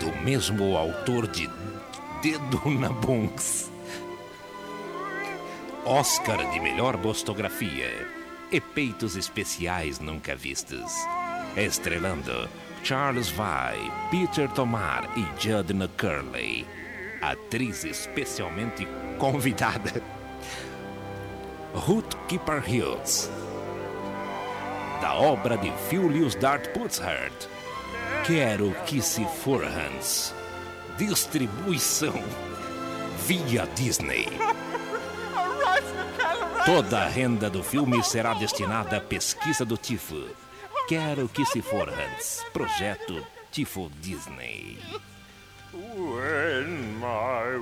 Do 0.00 0.16
mesmo 0.24 0.78
autor 0.78 1.28
de 1.28 1.46
Dedo 2.22 2.70
na 2.70 2.88
Bunks. 2.88 3.70
Oscar 5.84 6.50
de 6.52 6.58
melhor 6.58 6.96
bostografia. 6.96 8.08
E 8.50 8.58
peitos 8.62 9.14
especiais 9.14 10.00
nunca 10.00 10.34
vistos. 10.34 10.90
Estrelando 11.54 12.48
Charles 12.82 13.28
Vai, 13.28 13.78
Peter 14.10 14.48
Tomar 14.48 15.06
e 15.18 15.26
Judna 15.38 15.86
Curley. 15.86 16.66
Atriz 17.20 17.84
especialmente 17.84 18.88
convidada. 19.18 20.02
Ruth 21.74 22.14
Keeper 22.26 22.64
Hills. 22.66 23.28
Da 25.00 25.14
obra 25.14 25.56
de 25.56 25.72
Julius 25.90 26.34
Dart 26.34 26.68
Putzhart. 26.68 27.46
Quero 28.26 28.74
que 28.86 29.00
se 29.00 29.24
for 29.24 29.64
Hans. 29.64 30.34
Distribuição 30.98 32.22
via 33.26 33.66
Disney. 33.74 34.26
Toda 36.66 37.00
a 37.00 37.08
renda 37.08 37.48
do 37.48 37.62
filme 37.62 38.02
será 38.04 38.34
destinada 38.34 38.98
à 38.98 39.00
pesquisa 39.00 39.64
do 39.64 39.78
tifo. 39.78 40.28
Quero 40.86 41.28
que 41.28 41.46
se 41.46 41.62
for 41.62 41.88
Hans. 41.88 42.44
Projeto 42.52 43.26
Tifo 43.50 43.90
Disney. 44.02 44.78
When 45.72 46.98
my 46.98 47.56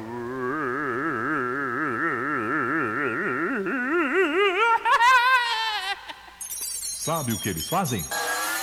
Sabe 7.09 7.33
o 7.33 7.39
que 7.39 7.49
eles 7.49 7.67
fazem? 7.67 8.05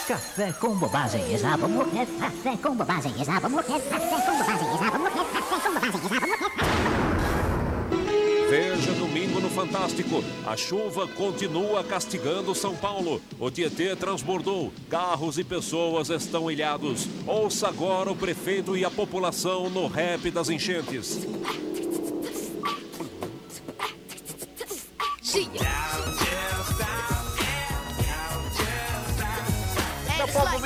Café 0.08 0.54
com 0.54 0.76
bobagem, 0.78 1.34
exaba 1.34 1.68
morrer. 1.68 2.06
Café 2.06 2.56
com 2.56 2.76
bobagem, 2.76 3.12
exaba 3.20 3.50
morrer. 3.50 3.80
Café 3.82 4.22
com 4.22 4.38
bobagem, 4.38 4.72
exaba 4.72 5.00
morrer. 5.00 5.10
Café 5.10 5.42
com 5.42 5.60
bobagem, 5.72 5.90
exaba 5.90 5.98
morrer. 5.98 6.22
Veja 8.48 8.94
domingo 8.94 9.40
no 9.40 9.50
Fantástico. 9.50 10.24
A 10.46 10.56
chuva 10.56 11.08
continua 11.08 11.84
castigando 11.84 12.54
São 12.54 12.76
Paulo. 12.76 13.20
O 13.40 13.50
Tietê 13.50 13.96
transbordou. 13.96 14.72
Carros 14.92 15.40
e 15.40 15.44
pessoas 15.44 16.12
estão 16.12 16.52
ilhados. 16.52 17.08
Ouça 17.26 17.68
agora 17.68 18.12
o 18.12 18.16
prefeito 18.16 18.78
e 18.78 18.86
a 18.86 18.92
população 18.92 19.72
no 19.72 19.88
rap 19.88 20.30
das 20.30 20.50
enchentes. 20.50 21.26
Meu 25.34 26.15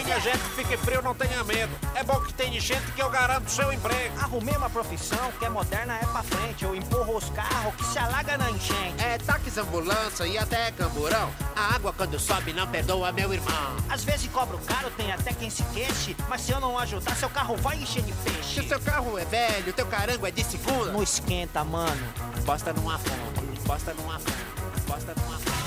minha 0.09 0.19
gente, 0.21 0.39
fique 0.55 0.75
frio, 0.75 1.03
não 1.03 1.13
tenha 1.13 1.43
medo. 1.43 1.71
É 1.93 2.03
bom 2.03 2.19
que 2.21 2.33
tem 2.33 2.57
enchente 2.57 2.91
que 2.93 3.01
eu 3.01 3.11
garanto 3.11 3.47
seu 3.47 3.71
emprego. 3.71 4.19
Arrumei 4.19 4.57
uma 4.57 4.67
profissão 4.67 5.31
que 5.37 5.45
é 5.45 5.49
moderna, 5.49 5.95
é 6.01 6.05
pra 6.07 6.23
frente. 6.23 6.63
Eu 6.63 6.73
empurro 6.75 7.15
os 7.15 7.29
carros 7.29 7.75
que 7.75 7.85
se 7.85 7.99
alaga 7.99 8.35
na 8.35 8.49
enchente. 8.49 8.95
É 8.97 9.19
táxi, 9.19 9.59
ambulância 9.59 10.25
e 10.25 10.35
até 10.35 10.71
camburão. 10.71 11.31
A 11.55 11.75
água 11.75 11.93
quando 11.93 12.19
sobe 12.19 12.53
não 12.53 12.67
perdoa, 12.67 13.11
meu 13.11 13.31
irmão. 13.31 13.75
Às 13.87 14.03
vezes 14.03 14.27
cobro 14.31 14.57
caro, 14.65 14.89
tem 14.97 15.11
até 15.11 15.31
quem 15.31 15.51
se 15.51 15.61
queixe. 15.65 16.17
Mas 16.27 16.41
se 16.41 16.51
eu 16.51 16.59
não 16.59 16.79
ajudar, 16.79 17.15
seu 17.15 17.29
carro 17.29 17.55
vai 17.57 17.77
encher 17.77 18.01
de 18.01 18.13
peixe. 18.13 18.55
Se 18.55 18.59
o 18.61 18.67
seu 18.67 18.79
carro 18.79 19.15
é 19.15 19.25
velho, 19.25 19.71
teu 19.73 19.85
carango 19.85 20.25
é 20.25 20.31
de 20.31 20.43
segunda. 20.43 20.91
Não 20.91 21.03
esquenta, 21.03 21.63
mano. 21.63 22.13
Bosta 22.45 22.73
numa 22.73 22.97
fonte, 22.97 23.59
bosta 23.63 23.93
numa 23.93 24.17
fonte, 24.17 24.81
bosta 24.87 25.13
numa 25.15 25.37
fonte. 25.37 25.58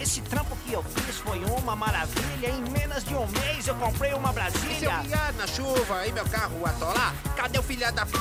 Esse 0.00 0.22
trampo 0.22 0.56
que 0.56 0.72
eu 0.72 0.82
fiz 0.82 1.16
foi 1.18 1.44
uma 1.44 1.76
maravilha. 1.76 2.48
Em 2.48 2.62
menos 2.70 3.04
de 3.04 3.14
um 3.14 3.26
mês 3.26 3.66
eu 3.66 3.74
comprei 3.74 4.14
uma 4.14 4.30
E 4.30 4.32
se 4.32 4.38
eu 4.38 4.90
Brasília. 4.90 4.96
guiar 5.02 5.32
na 5.34 5.46
chuva 5.46 6.06
e 6.06 6.12
meu 6.12 6.24
carro 6.24 6.64
atolar, 6.66 7.14
cadê 7.36 7.58
o 7.58 7.62
filho 7.62 7.92
da 7.92 8.06
p... 8.06 8.18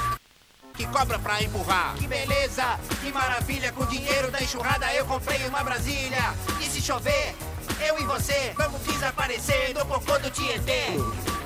que 0.76 0.86
cobra 0.88 1.18
pra 1.18 1.42
empurrar? 1.42 1.96
Que 1.96 2.06
beleza, 2.06 2.78
que 3.02 3.12
maravilha, 3.14 3.72
com 3.72 3.84
o 3.84 3.88
dinheiro 3.88 4.30
da 4.30 4.42
enxurrada 4.44 4.94
eu 4.94 5.06
comprei 5.06 5.48
uma 5.48 5.64
Brasília. 5.64 6.34
E 6.60 6.66
se 6.66 6.82
chover, 6.82 7.34
eu 7.88 7.98
e 7.98 8.04
você 8.04 8.54
vamos 8.58 8.82
desaparecer 8.82 9.74
no 9.74 9.86
cocô 9.86 10.20
do 10.20 10.30
Tietê. 10.32 10.86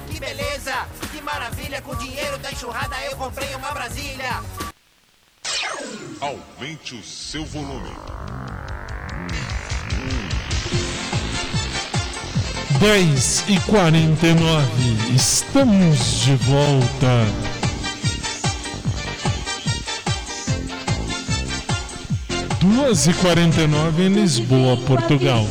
Que 0.09 0.19
beleza, 0.19 0.88
que 1.11 1.21
maravilha, 1.21 1.79
com 1.84 1.91
o 1.91 1.95
dinheiro 1.95 2.39
da 2.39 2.51
enxurrada 2.51 2.95
eu 3.05 3.15
comprei 3.17 3.53
uma 3.53 3.71
Brasília. 3.71 4.43
Aumente 6.19 6.95
o 6.95 7.03
seu 7.03 7.45
volume. 7.45 7.95
10 12.84 13.45
e 13.47 13.57
49, 13.61 15.15
estamos 15.15 16.25
de 16.25 16.36
volta. 16.36 17.25
Duas 22.59 23.07
e 23.07 23.13
quarenta 23.13 23.61
e 23.61 23.67
nove 23.67 24.03
em 24.03 24.09
Lisboa, 24.09 24.75
Portugal. 24.86 25.47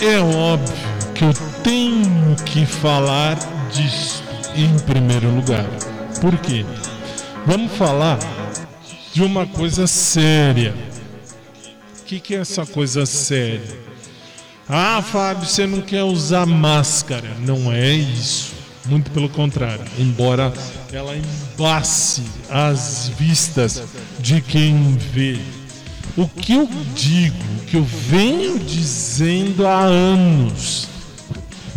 É 0.00 0.20
óbvio 0.20 0.76
que 1.14 1.24
eu 1.24 1.34
tenho 1.62 2.36
que 2.44 2.64
falar 2.64 3.36
disso 3.72 4.22
em 4.54 4.78
primeiro 4.80 5.34
lugar. 5.34 5.66
Por 6.20 6.36
quê? 6.38 6.64
Vamos 7.46 7.72
falar 7.72 8.18
de 9.12 9.22
uma 9.22 9.46
coisa 9.46 9.86
séria. 9.86 10.74
O 12.00 12.04
que, 12.04 12.20
que 12.20 12.34
é 12.34 12.38
essa 12.38 12.64
coisa 12.64 13.04
séria? 13.06 13.88
Ah, 14.68 15.02
Fábio, 15.02 15.46
você 15.46 15.66
não 15.66 15.80
quer 15.80 16.02
usar 16.02 16.46
máscara. 16.46 17.28
Não 17.40 17.72
é 17.72 17.90
isso. 17.92 18.54
Muito 18.86 19.10
pelo 19.10 19.28
contrário. 19.28 19.84
Embora 19.98 20.52
ela 20.92 21.14
embace 21.16 22.22
as 22.50 23.10
vistas 23.18 23.82
de 24.18 24.40
quem 24.40 24.96
vê. 24.96 25.38
O 26.16 26.28
que 26.28 26.54
eu 26.54 26.68
digo, 26.94 27.36
que 27.70 27.76
eu 27.76 27.84
venho 27.84 28.58
dizendo 28.58 29.66
há 29.66 29.82
anos, 29.82 30.88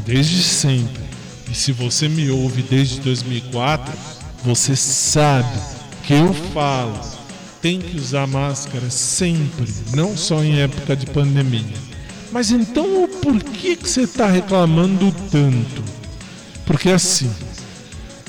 desde 0.06 0.42
sempre, 0.42 1.02
e 1.52 1.54
se 1.54 1.72
você 1.72 2.08
me 2.08 2.30
ouve 2.30 2.62
desde 2.62 3.02
2004, 3.02 3.94
você 4.44 4.76
sabe 4.76 5.60
que 6.04 6.14
eu 6.14 6.34
falo, 6.54 7.00
tem 7.62 7.80
que 7.80 7.98
usar 7.98 8.26
máscara 8.26 8.90
sempre, 8.90 9.72
não 9.94 10.16
só 10.16 10.42
em 10.44 10.62
época 10.62 10.96
de 10.96 11.06
pandemia. 11.08 11.92
Mas 12.32 12.52
então 12.52 13.10
por 13.22 13.44
que, 13.44 13.76
que 13.76 13.90
você 13.90 14.04
está 14.04 14.28
reclamando 14.28 15.14
tanto? 15.30 15.84
Porque 16.66 16.90
assim, 16.90 17.30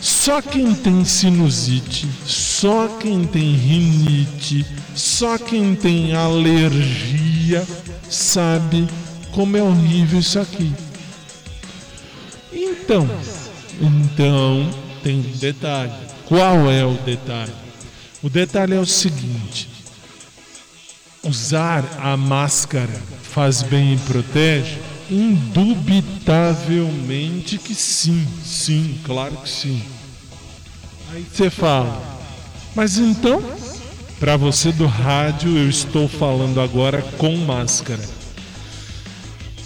só 0.00 0.42
quem 0.42 0.74
tem 0.74 1.04
sinusite, 1.04 2.08
só 2.26 2.88
quem 2.98 3.24
tem 3.24 3.54
rinite, 3.54 4.66
só 4.94 5.38
quem 5.38 5.74
tem 5.74 6.14
alergia 6.14 7.66
sabe 8.08 8.88
como 9.32 9.56
é 9.56 9.62
horrível 9.62 10.20
isso 10.20 10.38
aqui. 10.38 10.72
Então, 12.52 13.10
então 13.80 14.70
tem 15.02 15.18
um 15.18 15.36
detalhe. 15.38 15.90
Qual 16.26 16.70
é 16.70 16.84
o 16.84 16.92
detalhe? 16.94 17.52
O 18.22 18.30
detalhe 18.30 18.74
é 18.74 18.80
o 18.80 18.86
seguinte: 18.86 19.68
usar 21.22 21.84
a 21.98 22.16
máscara 22.16 23.02
faz 23.22 23.62
bem 23.62 23.94
e 23.94 23.98
protege? 23.98 24.78
Indubitavelmente 25.10 27.58
que 27.58 27.74
sim, 27.74 28.24
sim, 28.44 29.00
claro 29.04 29.36
que 29.36 29.48
sim. 29.48 29.82
Aí 31.12 31.26
você 31.30 31.50
fala, 31.50 32.00
mas 32.74 32.96
então, 32.96 33.42
para 34.22 34.36
você 34.36 34.70
do 34.70 34.86
rádio, 34.86 35.58
eu 35.58 35.68
estou 35.68 36.06
falando 36.06 36.60
agora 36.60 37.02
com 37.18 37.36
máscara. 37.38 38.08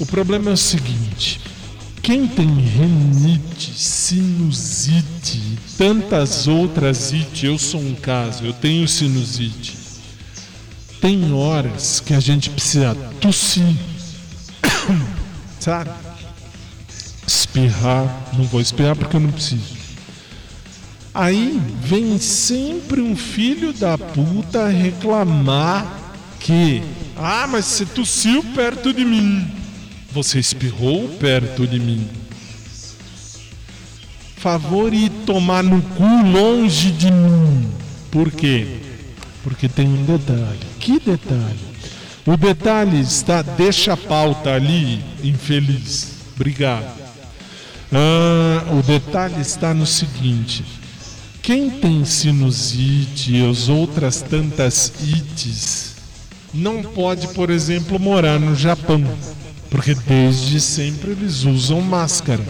O 0.00 0.06
problema 0.06 0.48
é 0.48 0.54
o 0.54 0.56
seguinte: 0.56 1.38
quem 2.00 2.26
tem 2.26 2.48
renite, 2.48 3.74
sinusite 3.74 5.36
e 5.36 5.58
tantas 5.76 6.48
outras 6.48 7.12
it, 7.12 7.44
eu 7.44 7.58
sou 7.58 7.82
um 7.82 7.94
caso, 7.96 8.46
eu 8.46 8.54
tenho 8.54 8.88
sinusite. 8.88 9.76
Tem 11.02 11.34
horas 11.34 12.00
que 12.00 12.14
a 12.14 12.20
gente 12.20 12.48
precisa 12.48 12.94
tossir, 13.20 13.76
sabe? 15.60 15.90
Espirrar, 17.26 18.32
não 18.32 18.44
vou 18.46 18.62
espirrar 18.62 18.96
porque 18.96 19.16
eu 19.16 19.20
não 19.20 19.30
preciso. 19.30 19.75
Aí 21.18 21.58
vem 21.80 22.18
sempre 22.18 23.00
um 23.00 23.16
filho 23.16 23.72
da 23.72 23.96
puta 23.96 24.68
reclamar 24.68 26.12
que, 26.38 26.82
ah, 27.16 27.46
mas 27.48 27.64
você 27.64 27.86
tossiu 27.86 28.44
perto 28.54 28.92
de 28.92 29.02
mim. 29.02 29.50
Você 30.12 30.38
espirrou 30.38 31.08
perto 31.18 31.66
de 31.66 31.80
mim. 31.80 32.06
Favor 34.36 34.92
e 34.92 35.08
tomar 35.08 35.64
no 35.64 35.80
cu 35.80 36.04
longe 36.04 36.92
de 36.92 37.10
mim. 37.10 37.66
Por 38.10 38.30
quê? 38.30 38.66
Porque 39.42 39.70
tem 39.70 39.88
um 39.88 40.04
detalhe. 40.04 40.66
Que 40.78 41.00
detalhe? 41.00 41.64
O 42.26 42.36
detalhe 42.36 43.00
está, 43.00 43.40
deixa 43.40 43.94
a 43.94 43.96
pauta 43.96 44.52
ali, 44.52 45.02
infeliz. 45.24 46.12
Obrigado. 46.34 46.94
Ah, 47.90 48.66
o 48.70 48.82
detalhe 48.82 49.40
está 49.40 49.72
no 49.72 49.86
seguinte: 49.86 50.62
quem 51.46 51.70
tem 51.70 52.04
sinusite 52.04 53.36
e 53.36 53.48
as 53.48 53.68
outras 53.68 54.20
tantas 54.20 54.92
ites 55.00 55.94
não 56.52 56.82
pode, 56.82 57.28
por 57.28 57.50
exemplo, 57.50 58.00
morar 58.00 58.40
no 58.40 58.56
Japão, 58.56 59.04
porque 59.70 59.94
desde 59.94 60.60
sempre 60.60 61.12
eles 61.12 61.44
usam 61.44 61.80
máscara. 61.80 62.42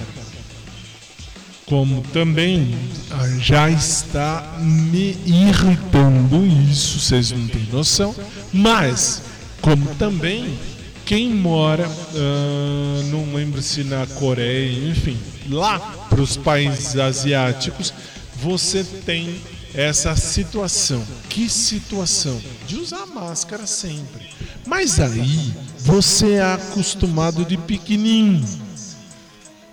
Como 1.66 2.00
também 2.10 2.74
ah, 3.10 3.28
já 3.38 3.68
está 3.68 4.56
me 4.60 5.14
irritando 5.26 6.46
isso, 6.46 6.98
vocês 6.98 7.32
não 7.32 7.46
têm 7.48 7.68
noção. 7.70 8.14
Mas, 8.50 9.20
como 9.60 9.94
também, 9.96 10.58
quem 11.04 11.34
mora, 11.34 11.86
ah, 11.86 13.02
não 13.10 13.34
lembro 13.34 13.60
se 13.60 13.84
na 13.84 14.06
Coreia, 14.06 14.88
enfim, 14.88 15.18
lá 15.50 15.78
para 16.08 16.22
os 16.22 16.34
países 16.38 16.96
asiáticos, 16.96 17.92
você 18.40 18.84
tem 18.84 19.40
essa 19.74 20.14
situação. 20.16 21.04
Que 21.28 21.48
situação? 21.48 22.40
De 22.66 22.76
usar 22.76 23.06
máscara 23.06 23.66
sempre. 23.66 24.28
Mas 24.66 25.00
aí 25.00 25.52
você 25.78 26.34
é 26.34 26.42
acostumado 26.42 27.44
de 27.44 27.56
pequenininho. 27.56 28.46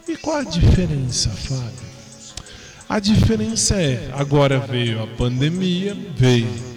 E 0.07 0.17
qual 0.17 0.37
a 0.37 0.43
diferença, 0.43 1.29
Fábio? 1.29 1.93
A 2.89 2.99
diferença 2.99 3.81
é, 3.81 4.11
agora 4.13 4.59
veio 4.59 5.01
a 5.01 5.07
pandemia, 5.07 5.97
veio 6.15 6.72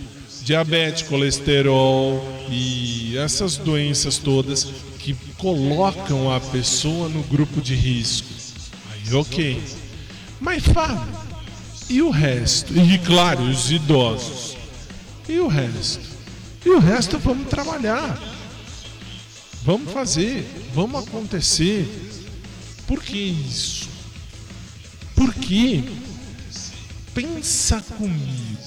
diabetes, 0.43 1.03
colesterol 1.03 2.23
e 2.51 3.17
essas 3.17 3.57
doenças 3.57 4.19
todas 4.19 4.65
que 4.99 5.15
colocam 5.39 6.33
a 6.33 6.39
pessoa 6.39 7.09
no 7.09 7.23
grupo 7.25 7.61
de 7.61 7.75
risco. 7.75 8.29
Aí, 8.93 9.15
ok. 9.15 9.63
Mas 10.41 10.63
Fábio, 10.63 11.17
e 11.89 12.03
o 12.03 12.11
resto? 12.11 12.77
E 12.77 12.99
claro, 12.99 13.43
os 13.43 13.71
idosos. 13.71 14.57
E 15.29 15.39
o 15.39 15.49
resto? 15.49 16.01
E 16.65 16.71
o 16.71 16.79
resto 16.79 17.19
vamos 17.19 17.49
trabalhar. 17.49 18.34
Vamos 19.65 19.93
fazer, 19.93 20.47
vamos 20.75 21.03
acontecer. 21.09 21.89
Por 22.87 23.03
que 23.03 23.17
isso? 23.17 23.89
Porque 25.15 25.83
pensa 27.15 27.81
comigo. 27.97 28.59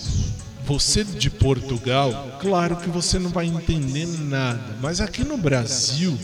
Você 0.65 1.03
de 1.03 1.29
Portugal, 1.29 2.39
claro 2.41 2.75
que 2.77 2.89
você 2.89 3.19
não 3.19 3.29
vai 3.29 3.45
entender 3.45 4.05
nada, 4.05 4.75
mas 4.81 4.99
aqui 4.99 5.23
no 5.23 5.37
Brasil 5.37 6.17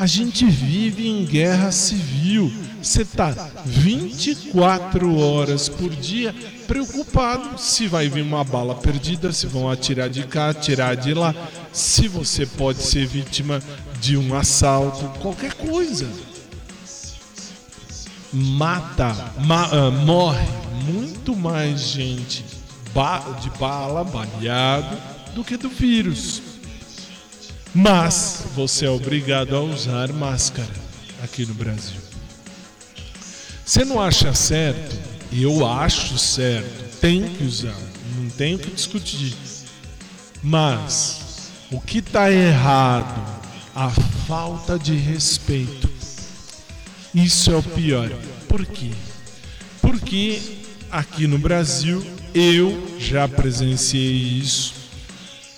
A 0.00 0.06
gente 0.06 0.46
vive 0.46 1.06
em 1.06 1.26
guerra 1.26 1.70
civil. 1.70 2.50
Você 2.82 3.04
tá 3.04 3.50
24 3.66 5.14
horas 5.18 5.68
por 5.68 5.90
dia 5.90 6.34
preocupado 6.66 7.58
se 7.58 7.86
vai 7.86 8.08
vir 8.08 8.22
uma 8.22 8.42
bala 8.42 8.74
perdida, 8.74 9.30
se 9.30 9.46
vão 9.46 9.68
atirar 9.68 10.08
de 10.08 10.22
cá, 10.22 10.48
atirar 10.48 10.96
de 10.96 11.12
lá, 11.12 11.34
se 11.70 12.08
você 12.08 12.46
pode 12.46 12.82
ser 12.82 13.06
vítima 13.06 13.60
de 14.00 14.16
um 14.16 14.34
assalto, 14.34 15.04
qualquer 15.20 15.54
coisa. 15.54 16.08
Mata, 18.32 19.14
ma- 19.44 19.68
ah, 19.72 19.90
morre 19.90 20.46
muito 20.84 21.34
mais 21.36 21.80
gente 21.80 22.44
ba- 22.94 23.38
de 23.40 23.50
bala, 23.58 24.04
baleado, 24.04 24.96
do 25.34 25.44
que 25.44 25.56
do 25.56 25.68
vírus. 25.68 26.40
Mas 27.74 28.44
você 28.54 28.86
é 28.86 28.90
obrigado 28.90 29.54
a 29.56 29.60
usar 29.60 30.12
máscara 30.12 30.72
aqui 31.22 31.44
no 31.44 31.54
Brasil. 31.54 32.00
Você 33.64 33.84
não 33.84 34.00
acha 34.00 34.32
certo? 34.34 34.96
Eu 35.32 35.64
acho 35.66 36.18
certo. 36.18 36.98
Tem 37.00 37.22
que 37.22 37.44
usar. 37.44 37.76
Não 38.16 38.28
tem 38.30 38.56
o 38.56 38.58
que 38.58 38.70
discutir. 38.70 39.36
Mas 40.42 41.50
o 41.70 41.80
que 41.80 41.98
está 41.98 42.30
errado? 42.32 43.39
A 43.74 43.90
falta 44.26 44.78
de 44.78 44.94
respeito. 44.94 45.88
Isso 47.14 47.50
é 47.50 47.56
o 47.56 47.62
pior. 47.62 48.10
Por 48.48 48.64
quê? 48.66 48.90
Porque 49.80 50.40
aqui 50.90 51.26
no 51.26 51.38
Brasil 51.38 52.04
eu 52.34 52.96
já 52.98 53.26
presenciei 53.26 54.12
isso 54.12 54.74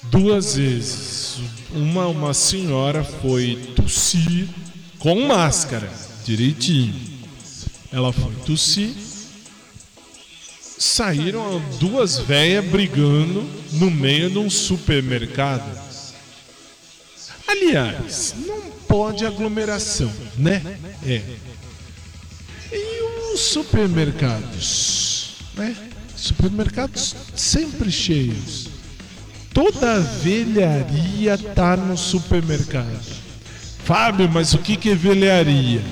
duas 0.04 0.56
vezes. 0.56 1.38
Uma, 1.72 2.06
uma 2.06 2.34
senhora 2.34 3.02
foi 3.02 3.56
tossir 3.74 4.46
com 4.98 5.26
máscara, 5.26 5.90
direitinho. 6.24 6.94
Ela 7.90 8.12
foi 8.12 8.32
tossir. 8.46 8.90
Saíram 10.78 11.62
duas 11.78 12.18
velhas 12.18 12.64
brigando 12.64 13.44
no 13.72 13.90
meio 13.90 14.30
de 14.30 14.38
um 14.38 14.50
supermercado. 14.50 15.81
Aliás, 17.52 18.34
não 18.46 18.62
pode 18.88 19.26
aglomeração, 19.26 20.10
né? 20.38 20.62
É. 21.04 21.22
E 22.72 23.34
os 23.34 23.40
supermercados, 23.40 25.36
né? 25.54 25.76
Supermercados 26.16 27.14
sempre 27.36 27.92
cheios. 27.92 28.68
Toda 29.52 29.96
a 29.96 29.98
velharia 29.98 31.36
tá 31.36 31.76
no 31.76 31.96
supermercado. 31.96 33.22
Fábio, 33.84 34.30
mas 34.30 34.54
o 34.54 34.58
que 34.58 34.76
que 34.76 34.90
é 34.90 34.94
velharia? 34.94 35.82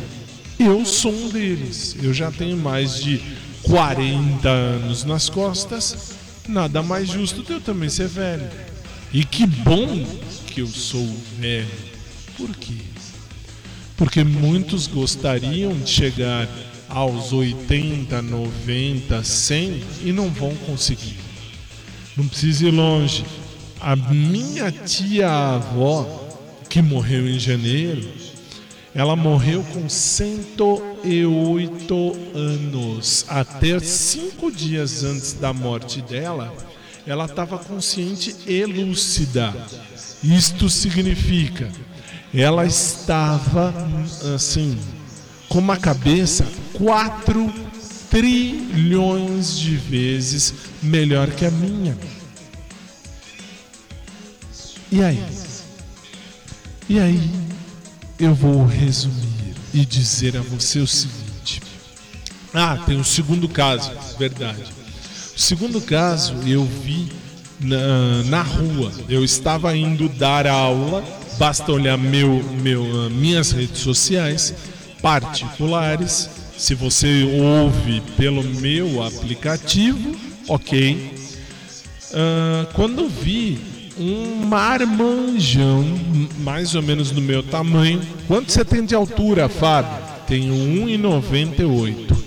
Eu 0.58 0.86
sou 0.86 1.12
um 1.12 1.28
deles. 1.28 1.94
Eu 2.02 2.14
já 2.14 2.30
tenho 2.30 2.56
mais 2.56 2.94
de 3.02 3.20
40 3.62 4.48
anos 4.48 5.04
nas 5.04 5.28
costas. 5.28 6.14
Nada 6.48 6.82
mais 6.82 7.08
justo 7.08 7.42
de 7.42 7.52
eu 7.52 7.60
também 7.60 7.90
ser 7.90 8.08
velho. 8.08 8.48
E 9.12 9.24
que 9.24 9.46
bom 9.46 10.06
que 10.50 10.60
eu 10.60 10.66
sou 10.66 11.06
velho. 11.38 11.66
Por 12.36 12.54
quê? 12.56 12.74
Porque 13.96 14.24
muitos 14.24 14.86
gostariam 14.86 15.72
de 15.78 15.88
chegar 15.88 16.48
aos 16.88 17.32
80, 17.32 18.20
90, 18.20 19.22
100 19.22 19.82
e 20.04 20.12
não 20.12 20.28
vão 20.28 20.54
conseguir. 20.66 21.18
Não 22.16 22.26
precisa 22.26 22.66
ir 22.66 22.72
longe. 22.72 23.24
A 23.80 23.94
minha 23.94 24.72
tia-avó, 24.72 26.28
que 26.68 26.82
morreu 26.82 27.28
em 27.28 27.38
janeiro, 27.38 28.08
ela 28.94 29.14
morreu 29.14 29.62
com 29.72 29.88
108 29.88 31.94
anos. 32.34 33.24
Até 33.28 33.78
cinco 33.78 34.50
dias 34.50 35.04
antes 35.04 35.34
da 35.34 35.52
morte 35.52 36.02
dela, 36.02 36.52
ela 37.06 37.26
estava 37.26 37.58
consciente 37.58 38.34
e 38.46 38.64
lúcida. 38.64 39.54
Isto 40.22 40.68
significa, 40.68 41.70
ela 42.34 42.66
estava 42.66 43.74
assim, 44.34 44.78
com 45.48 45.58
uma 45.58 45.76
cabeça 45.76 46.46
4 46.74 47.52
trilhões 48.10 49.58
de 49.58 49.76
vezes 49.76 50.52
melhor 50.82 51.30
que 51.30 51.44
a 51.46 51.50
minha. 51.50 51.96
E 54.92 55.02
aí? 55.02 55.24
E 56.88 56.98
aí 56.98 57.30
eu 58.18 58.34
vou 58.34 58.66
resumir 58.66 59.54
e 59.72 59.86
dizer 59.86 60.36
a 60.36 60.42
você 60.42 60.80
o 60.80 60.86
seguinte. 60.86 61.62
Ah, 62.52 62.76
tem 62.84 62.98
um 62.98 63.04
segundo 63.04 63.48
caso, 63.48 63.92
verdade. 64.18 64.64
O 65.36 65.40
segundo 65.40 65.80
caso 65.80 66.34
eu 66.44 66.64
vi 66.64 67.10
na, 67.60 68.22
na 68.24 68.42
rua. 68.42 68.92
Eu 69.08 69.24
estava 69.24 69.76
indo 69.76 70.08
dar 70.08 70.46
aula, 70.46 71.04
basta 71.38 71.70
olhar 71.72 71.96
meu, 71.96 72.42
meu, 72.62 72.84
ah, 72.84 73.10
minhas 73.10 73.52
redes 73.52 73.80
sociais 73.80 74.54
particulares. 75.02 76.28
Se 76.56 76.74
você 76.74 77.24
ouve 77.24 78.02
pelo 78.16 78.42
meu 78.42 79.02
aplicativo, 79.02 80.16
ok. 80.48 81.14
Ah, 82.12 82.66
quando 82.74 83.08
vi 83.08 83.58
um 83.98 84.46
marmanjão, 84.46 85.84
mais 86.38 86.74
ou 86.74 86.82
menos 86.82 87.10
do 87.10 87.20
meu 87.20 87.42
tamanho. 87.42 88.00
Quanto 88.26 88.50
você 88.50 88.64
tem 88.64 88.84
de 88.84 88.94
altura, 88.94 89.48
Fábio? 89.48 89.92
Tenho 90.26 90.54
1,98. 90.54 92.19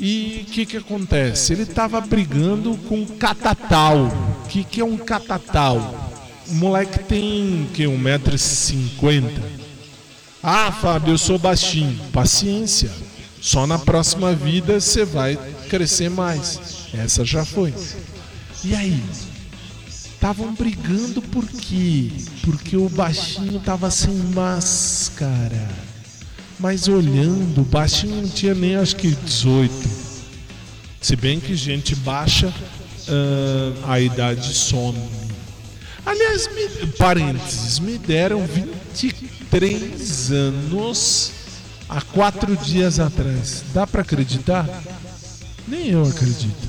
E 0.00 0.44
o 0.46 0.52
que, 0.52 0.64
que 0.64 0.76
acontece? 0.76 1.52
Ele 1.52 1.62
estava 1.62 2.00
brigando 2.00 2.76
com 2.88 3.04
catatal. 3.04 4.06
O 4.44 4.48
que, 4.48 4.62
que 4.62 4.80
é 4.80 4.84
um 4.84 4.96
catatal? 4.96 6.22
O 6.46 6.54
moleque 6.54 7.00
tem 7.00 7.68
que 7.74 7.82
1,50m. 7.82 9.32
Ah, 10.40 10.70
Fábio, 10.70 11.14
eu 11.14 11.18
sou 11.18 11.36
baixinho. 11.36 11.98
Paciência. 12.12 12.90
Só 13.40 13.66
na 13.66 13.78
próxima 13.78 14.32
vida 14.34 14.80
você 14.80 15.04
vai 15.04 15.36
crescer 15.68 16.08
mais. 16.08 16.88
Essa 16.94 17.24
já 17.24 17.44
foi. 17.44 17.74
E 18.64 18.74
aí? 18.74 19.02
Estavam 19.88 20.52
brigando 20.54 21.20
por 21.22 21.46
quê? 21.46 22.10
Porque 22.42 22.76
o 22.76 22.88
baixinho 22.88 23.60
tava 23.60 23.90
sem 23.90 24.14
máscara. 24.14 25.87
Mas 26.58 26.88
olhando, 26.88 27.60
o 27.60 27.64
baixinho 27.64 28.22
não 28.22 28.28
tinha 28.28 28.54
nem 28.54 28.76
acho 28.76 28.96
que 28.96 29.10
18. 29.10 29.72
Se 31.00 31.14
bem 31.14 31.38
que 31.38 31.54
gente 31.54 31.94
baixa, 31.94 32.52
ah, 33.08 33.92
a 33.92 34.00
idade 34.00 34.52
some. 34.52 34.98
Aliás, 36.04 36.48
me, 36.52 36.86
parênteses, 36.92 37.78
me 37.78 37.98
deram 37.98 38.44
23 38.46 40.32
anos 40.32 41.32
há 41.88 42.00
quatro 42.00 42.56
dias 42.56 42.98
atrás. 42.98 43.62
Dá 43.72 43.86
pra 43.86 44.02
acreditar? 44.02 44.68
Nem 45.66 45.90
eu 45.90 46.04
acredito. 46.04 46.68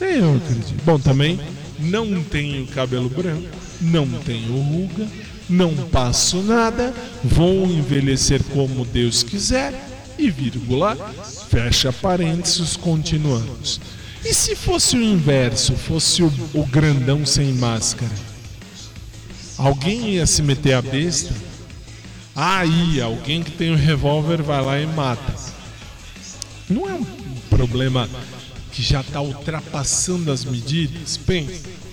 Nem 0.00 0.18
eu 0.18 0.36
acredito. 0.36 0.82
Bom, 0.84 0.98
também 0.98 1.38
não 1.78 2.22
tenho 2.22 2.66
cabelo 2.68 3.08
branco, 3.10 3.48
não 3.80 4.08
tenho 4.20 4.56
ruga, 4.56 5.06
não 5.48 5.74
passo 5.88 6.42
nada, 6.42 6.94
vou 7.22 7.66
envelhecer 7.66 8.42
como 8.52 8.84
Deus 8.84 9.22
quiser 9.22 9.74
e 10.18 10.30
vírgula, 10.30 10.96
fecha 11.50 11.92
parênteses, 11.92 12.76
continuamos. 12.76 13.80
E 14.24 14.32
se 14.32 14.56
fosse 14.56 14.96
o 14.96 15.02
inverso, 15.02 15.74
fosse 15.74 16.22
o, 16.22 16.32
o 16.54 16.64
grandão 16.64 17.26
sem 17.26 17.52
máscara? 17.52 18.12
Alguém 19.58 20.14
ia 20.14 20.26
se 20.26 20.42
meter 20.42 20.74
a 20.74 20.82
besta? 20.82 21.34
Aí, 22.34 23.00
alguém 23.00 23.42
que 23.42 23.52
tem 23.52 23.70
um 23.70 23.76
revólver 23.76 24.42
vai 24.42 24.62
lá 24.64 24.80
e 24.80 24.86
mata. 24.86 25.34
Não 26.68 26.88
é 26.88 26.94
um 26.94 27.04
problema 27.50 28.08
que 28.72 28.82
já 28.82 29.02
está 29.02 29.20
ultrapassando 29.20 30.32
as 30.32 30.44
medidas? 30.44 31.16
Pensa. 31.16 31.83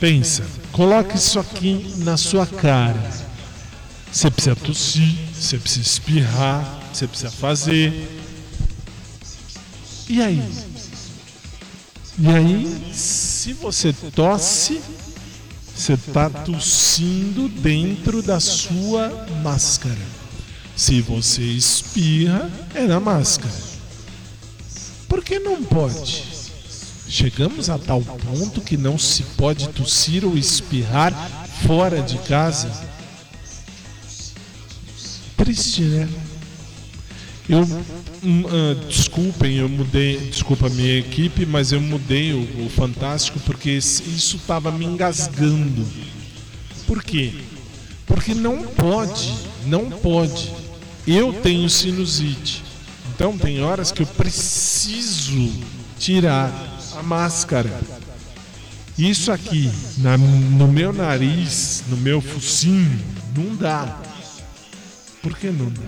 Pensa. 0.00 0.44
Coloque 0.72 1.16
isso 1.16 1.38
aqui 1.40 1.94
na 1.98 2.16
sua 2.16 2.46
cara. 2.46 3.28
Você 4.12 4.30
precisa 4.30 4.56
tossir, 4.56 5.14
você 5.34 5.58
precisa 5.58 5.82
espirrar, 5.82 6.80
você 6.92 7.06
precisa 7.06 7.30
fazer. 7.30 8.08
E 10.08 10.22
aí? 10.22 10.42
E 12.18 12.28
aí, 12.28 12.92
se 12.92 13.52
você 13.52 13.92
tosse, 13.92 14.80
você 15.74 15.92
está 15.92 16.28
tossindo 16.30 17.48
dentro 17.48 18.22
da 18.22 18.40
sua 18.40 19.26
máscara. 19.42 20.18
Se 20.74 21.00
você 21.00 21.42
espirra, 21.42 22.50
é 22.74 22.86
na 22.86 22.98
máscara. 22.98 23.54
Por 25.08 25.22
que 25.22 25.38
não 25.38 25.62
pode? 25.62 26.37
Chegamos 27.08 27.70
a 27.70 27.78
tal 27.78 28.02
ponto 28.02 28.60
que 28.60 28.76
não 28.76 28.98
se 28.98 29.22
pode 29.22 29.68
tossir 29.70 30.26
ou 30.26 30.36
espirrar 30.36 31.12
fora 31.66 32.02
de 32.02 32.18
casa? 32.18 32.70
Triste, 35.34 35.82
né? 35.82 36.08
Eu. 37.48 37.62
ah, 37.62 38.86
desculpem, 38.86 39.56
eu 39.56 39.68
mudei. 39.70 40.18
Desculpa 40.18 40.66
a 40.66 40.70
minha 40.70 40.98
equipe, 40.98 41.46
mas 41.46 41.72
eu 41.72 41.80
mudei 41.80 42.34
o, 42.34 42.66
o 42.66 42.68
Fantástico 42.68 43.40
porque 43.40 43.70
isso 43.70 44.36
estava 44.36 44.70
me 44.70 44.84
engasgando. 44.84 45.86
Por 46.86 47.02
quê? 47.02 47.32
Porque 48.06 48.34
não 48.34 48.64
pode, 48.64 49.32
não 49.64 49.88
pode. 49.88 50.52
Eu 51.06 51.32
tenho 51.32 51.70
sinusite. 51.70 52.62
Então 53.14 53.38
tem 53.38 53.62
horas 53.62 53.90
que 53.90 54.02
eu 54.02 54.06
preciso 54.06 55.50
tirar 55.98 56.77
a 56.98 57.02
máscara. 57.02 57.70
Isso 58.96 59.30
aqui, 59.30 59.70
na- 59.98 60.18
no 60.18 60.66
meu 60.66 60.92
nariz, 60.92 61.84
no 61.88 61.96
meu 61.96 62.20
focinho, 62.20 63.00
não 63.36 63.54
dá. 63.54 63.96
Por 65.22 65.36
que 65.38 65.48
não 65.50 65.66
dá? 65.70 65.86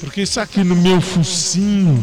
Porque 0.00 0.22
isso 0.22 0.40
aqui 0.40 0.64
no 0.64 0.74
meu 0.74 1.00
focinho, 1.00 2.02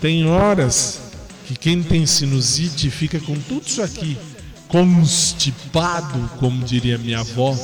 tem 0.00 0.26
horas 0.26 1.00
que 1.46 1.54
quem 1.56 1.82
tem 1.82 2.04
sinusite 2.06 2.90
fica 2.90 3.20
com 3.20 3.34
tudo 3.40 3.66
isso 3.66 3.82
aqui 3.82 4.18
constipado, 4.66 6.18
como 6.38 6.64
diria 6.64 6.98
minha 6.98 7.20
avó. 7.20 7.56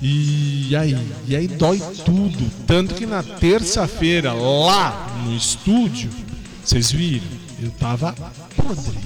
E 0.00 0.74
aí, 0.74 0.98
e 1.28 1.36
aí 1.36 1.46
dói 1.46 1.80
tudo. 2.04 2.50
Tanto 2.66 2.94
que 2.94 3.06
na 3.06 3.22
terça-feira, 3.22 4.32
lá 4.32 5.08
no 5.24 5.34
estúdio, 5.36 6.10
vocês 6.64 6.90
viram, 6.90 7.26
eu 7.64 7.70
tava 7.72 8.12
podre. 8.56 8.98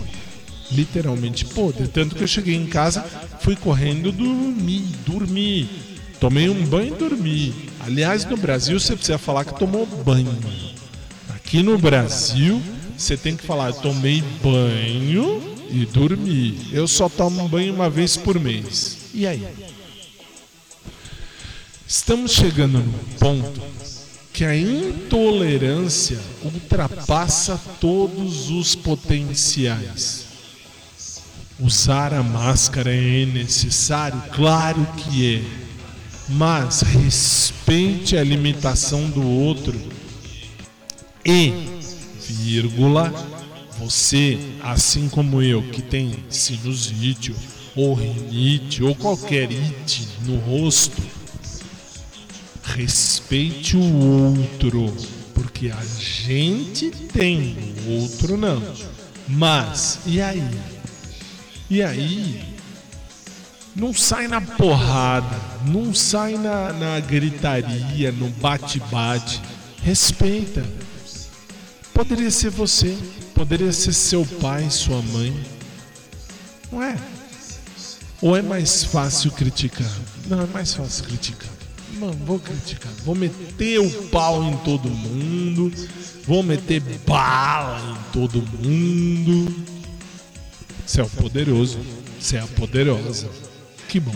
Literalmente 0.70 1.44
podre. 1.44 1.88
Tanto 1.88 2.14
que 2.16 2.22
eu 2.22 2.28
cheguei 2.28 2.54
em 2.54 2.66
casa, 2.66 3.04
fui 3.40 3.56
correndo 3.56 4.10
dormir, 4.10 4.82
dormir. 5.06 5.68
Tomei 6.18 6.48
um 6.48 6.64
banho 6.64 6.94
e 6.94 6.98
dormi. 6.98 7.54
Aliás, 7.80 8.24
no 8.24 8.36
Brasil 8.36 8.80
você 8.80 8.96
precisa 8.96 9.18
falar 9.18 9.44
que 9.44 9.58
tomou 9.58 9.86
banho. 9.86 10.36
Aqui 11.28 11.62
no 11.62 11.78
Brasil, 11.78 12.60
você 12.96 13.16
tem 13.16 13.36
que 13.36 13.46
falar, 13.46 13.72
tomei 13.72 14.22
banho 14.42 15.42
e 15.70 15.86
dormi. 15.86 16.68
Eu 16.72 16.88
só 16.88 17.08
tomo 17.08 17.48
banho 17.48 17.74
uma 17.74 17.90
vez 17.90 18.16
por 18.16 18.40
mês. 18.40 19.10
E 19.14 19.26
aí? 19.26 19.46
Estamos 21.86 22.32
chegando 22.32 22.78
num 22.78 22.98
ponto 23.20 23.60
que 24.36 24.44
a 24.44 24.54
intolerância 24.54 26.20
ultrapassa 26.44 27.58
todos 27.80 28.50
os 28.50 28.74
potenciais. 28.74 30.26
Usar 31.58 32.12
a 32.12 32.22
máscara 32.22 32.94
é 32.94 33.24
necessário? 33.24 34.22
Claro 34.34 34.86
que 34.98 35.36
é. 35.36 35.42
Mas 36.28 36.82
respeite 36.82 38.14
a 38.14 38.22
limitação 38.22 39.08
do 39.08 39.26
outro. 39.26 39.74
E, 41.24 41.54
vírgula, 42.28 43.10
você, 43.78 44.38
assim 44.62 45.08
como 45.08 45.40
eu, 45.40 45.62
que 45.62 45.80
tem 45.80 46.14
sinusite 46.28 47.34
ou 47.74 47.94
rinite 47.94 48.84
ou 48.84 48.94
qualquer 48.94 49.50
ite 49.50 50.06
no 50.26 50.36
rosto, 50.36 51.00
respeite 52.76 53.74
o 53.74 54.34
outro, 54.34 54.94
porque 55.32 55.70
a 55.70 55.82
gente 55.98 56.90
tem, 56.90 57.56
o 57.86 58.02
outro 58.02 58.36
não. 58.36 58.62
Mas, 59.26 60.00
e 60.04 60.20
aí? 60.20 60.46
E 61.70 61.82
aí? 61.82 62.54
Não 63.74 63.94
sai 63.94 64.28
na 64.28 64.42
porrada, 64.42 65.40
não 65.66 65.94
sai 65.94 66.34
na, 66.34 66.72
na 66.74 67.00
gritaria, 67.00 68.12
no 68.12 68.28
bate-bate. 68.28 69.40
Respeita. 69.82 70.62
Poderia 71.94 72.30
ser 72.30 72.50
você, 72.50 72.96
poderia 73.34 73.72
ser 73.72 73.94
seu 73.94 74.26
pai, 74.40 74.68
sua 74.70 75.00
mãe. 75.00 75.34
Não 76.70 76.82
é? 76.82 76.98
Ou 78.20 78.36
é 78.36 78.42
mais 78.42 78.84
fácil 78.84 79.30
criticar? 79.30 79.90
Não, 80.26 80.42
é 80.42 80.46
mais 80.46 80.74
fácil 80.74 81.04
criticar. 81.04 81.56
Não, 81.98 82.12
vou 82.12 82.38
criticar. 82.38 82.92
Vou 83.04 83.14
meter 83.14 83.80
o 83.80 84.08
pau 84.08 84.42
em 84.42 84.56
todo 84.58 84.88
mundo. 84.88 85.72
Vou 86.26 86.42
meter 86.42 86.80
bala 87.06 87.80
em 87.90 88.12
todo 88.12 88.42
mundo. 88.42 89.64
Você 90.84 91.00
é 91.00 91.04
o 91.04 91.08
poderoso. 91.08 91.78
Você 92.20 92.36
é 92.36 92.40
a 92.40 92.46
poderosa. 92.46 93.30
Que 93.88 93.98
bom. 93.98 94.14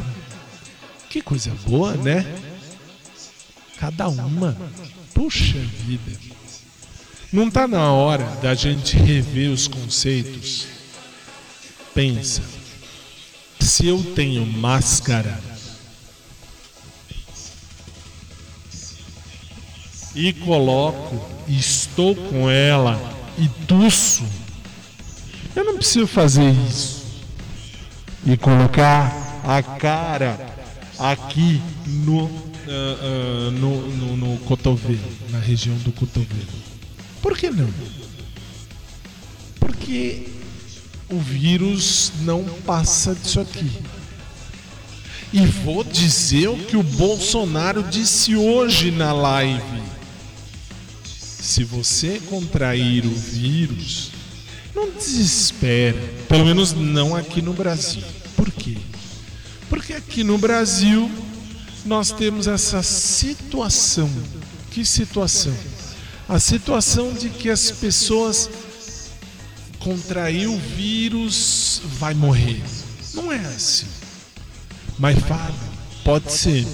Que 1.08 1.20
coisa 1.20 1.50
boa, 1.66 1.94
né? 1.94 2.26
Cada 3.78 4.08
uma. 4.08 4.56
Puxa 5.14 5.58
vida. 5.58 6.12
Não 7.32 7.50
tá 7.50 7.66
na 7.66 7.92
hora 7.92 8.24
da 8.42 8.54
gente 8.54 8.96
rever 8.96 9.50
os 9.50 9.68
conceitos? 9.68 10.66
Pensa. 11.94 12.42
Se 13.60 13.86
eu 13.86 14.02
tenho 14.14 14.44
máscara 14.44 15.40
e 20.14 20.32
coloco, 20.32 21.20
e 21.46 21.58
estou 21.58 22.14
com 22.14 22.50
ela 22.50 22.98
e 23.38 23.48
tuço, 23.66 24.24
eu 25.54 25.64
não 25.64 25.76
preciso 25.76 26.06
fazer 26.06 26.50
isso. 26.68 27.00
E 28.26 28.36
colocar 28.36 29.40
a 29.44 29.62
cara 29.62 30.38
aqui 30.98 31.60
no, 31.86 32.30
ah, 32.68 32.68
ah, 32.68 33.50
no, 33.52 33.88
no, 33.88 34.16
no 34.16 34.38
cotovelo, 34.40 35.00
na 35.30 35.38
região 35.38 35.74
do 35.78 35.92
cotovelo. 35.92 36.70
Por 37.22 37.36
que 37.36 37.50
não? 37.50 37.68
Porque 39.58 40.28
o 41.08 41.18
vírus 41.18 42.12
não 42.20 42.44
passa 42.44 43.14
disso 43.14 43.40
aqui. 43.40 43.70
E 45.32 45.46
vou 45.46 45.82
dizer 45.84 46.48
o 46.48 46.56
que 46.56 46.76
o 46.76 46.82
Bolsonaro 46.82 47.82
disse 47.82 48.36
hoje 48.36 48.90
na 48.90 49.12
live. 49.12 49.82
Se 51.40 51.64
você 51.64 52.20
contrair 52.28 53.06
o 53.06 53.14
vírus, 53.14 54.10
não 54.74 54.90
desespera. 54.90 55.98
Pelo 56.28 56.44
menos 56.44 56.72
não 56.72 57.16
aqui 57.16 57.40
no 57.40 57.52
Brasil. 57.52 58.02
Por 58.36 58.50
quê? 58.50 58.76
Porque 59.68 59.94
aqui 59.94 60.22
no 60.22 60.38
Brasil 60.38 61.10
nós 61.84 62.10
temos 62.10 62.46
essa 62.46 62.82
situação. 62.82 64.10
Que 64.70 64.84
situação? 64.84 65.54
A 66.28 66.38
situação 66.38 67.12
de 67.12 67.28
que 67.28 67.48
as 67.50 67.70
pessoas 67.70 68.48
contrair 69.80 70.46
o 70.48 70.58
vírus 70.58 71.82
vai 71.98 72.14
morrer. 72.14 72.62
Não 73.14 73.32
é 73.32 73.38
assim. 73.38 73.86
Mas 74.98 75.18
Fábio, 75.20 75.54
pode 76.04 76.30
ser. 76.30 76.66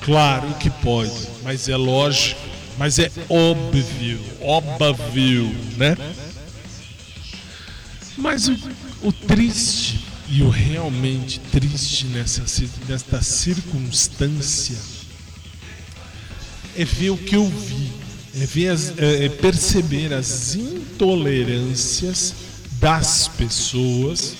Claro 0.00 0.54
que 0.54 0.70
pode, 0.70 1.28
mas 1.42 1.68
é 1.68 1.76
lógico, 1.76 2.40
mas 2.78 2.98
é 2.98 3.10
óbvio, 3.28 4.20
óbvio, 4.40 5.44
né? 5.76 5.96
Mas 8.16 8.48
o, 8.48 8.56
o 9.02 9.12
triste 9.12 10.00
e 10.28 10.42
o 10.42 10.48
realmente 10.48 11.38
triste 11.52 12.06
nessa, 12.06 12.42
nesta 12.88 13.20
circunstância 13.22 14.76
é 16.76 16.84
ver 16.84 17.10
o 17.10 17.16
que 17.16 17.36
eu 17.36 17.46
vi, 17.48 17.92
é, 18.40 18.46
ver 18.46 18.68
as- 18.68 18.92
é- 18.98 19.24
é 19.26 19.28
perceber 19.28 20.12
as 20.12 20.54
intolerâncias 20.54 22.34
das 22.80 23.28
pessoas 23.28 24.34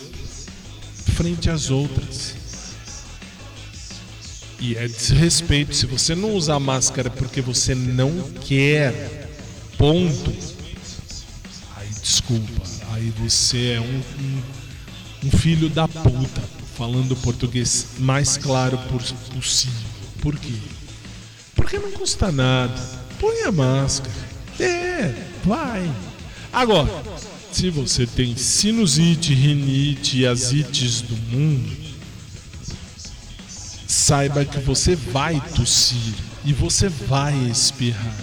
frente 1.15 1.49
às 1.49 1.71
outras. 1.71 2.35
E 4.65 4.79
é 4.79 4.89
desrespeito. 4.89 5.77
Se 5.77 5.85
você 5.85 6.15
não 6.15 6.33
usar 6.35 6.59
máscara 6.59 7.11
porque 7.11 7.43
você 7.43 7.75
não 7.75 8.11
quer, 8.41 9.29
ponto. 9.77 10.33
Aí 11.77 11.89
desculpa. 12.01 12.63
Aí 12.93 13.13
você 13.19 13.73
é 13.73 13.81
um, 13.81 14.03
um, 14.23 14.43
um 15.27 15.31
filho 15.31 15.69
da 15.69 15.87
puta. 15.87 16.41
Falando 16.79 17.15
português 17.17 17.89
mais 17.99 18.39
claro 18.39 18.79
possível. 19.35 19.75
Por 20.23 20.35
quê? 20.39 20.55
Porque 21.55 21.79
não 21.79 21.93
custa 21.93 22.33
nada. 22.33 22.75
Põe 23.21 23.43
a 23.43 23.53
máscara. 23.53 24.15
É, 24.59 25.15
vai. 25.45 25.93
Agora, 26.51 26.91
se 27.53 27.69
você 27.69 28.07
tem 28.07 28.35
sinusite, 28.35 29.35
rinite 29.35 30.21
e 30.21 30.27
as 30.27 30.53
ites 30.53 31.03
do 31.03 31.17
mundo, 31.17 31.84
saiba 33.87 34.45
que 34.45 34.59
você 34.61 34.97
vai 34.97 35.43
tossir 35.55 36.15
e 36.45 36.53
você 36.53 36.89
vai 36.89 37.35
espirrar. 37.51 38.15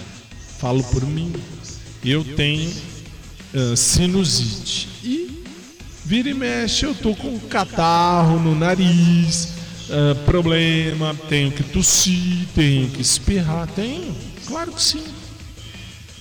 Falo 0.58 0.82
por 0.84 1.04
mim. 1.04 1.32
Eu 2.04 2.24
tenho 2.24 2.72
ah, 3.54 3.76
sinusite 3.76 4.88
e 5.04 5.44
vira 6.04 6.30
e 6.30 6.34
mexe 6.34 6.86
eu 6.86 6.94
tô 6.94 7.14
com 7.14 7.38
catarro 7.38 8.40
no 8.40 8.54
nariz, 8.54 9.48
ah, 9.90 10.14
problema, 10.24 11.14
tenho 11.28 11.52
que 11.52 11.62
tossir, 11.62 12.46
tenho 12.54 12.88
que 12.88 13.02
espirrar, 13.02 13.68
tenho, 13.68 14.16
claro 14.46 14.72
que 14.72 14.82
sim. 14.82 15.04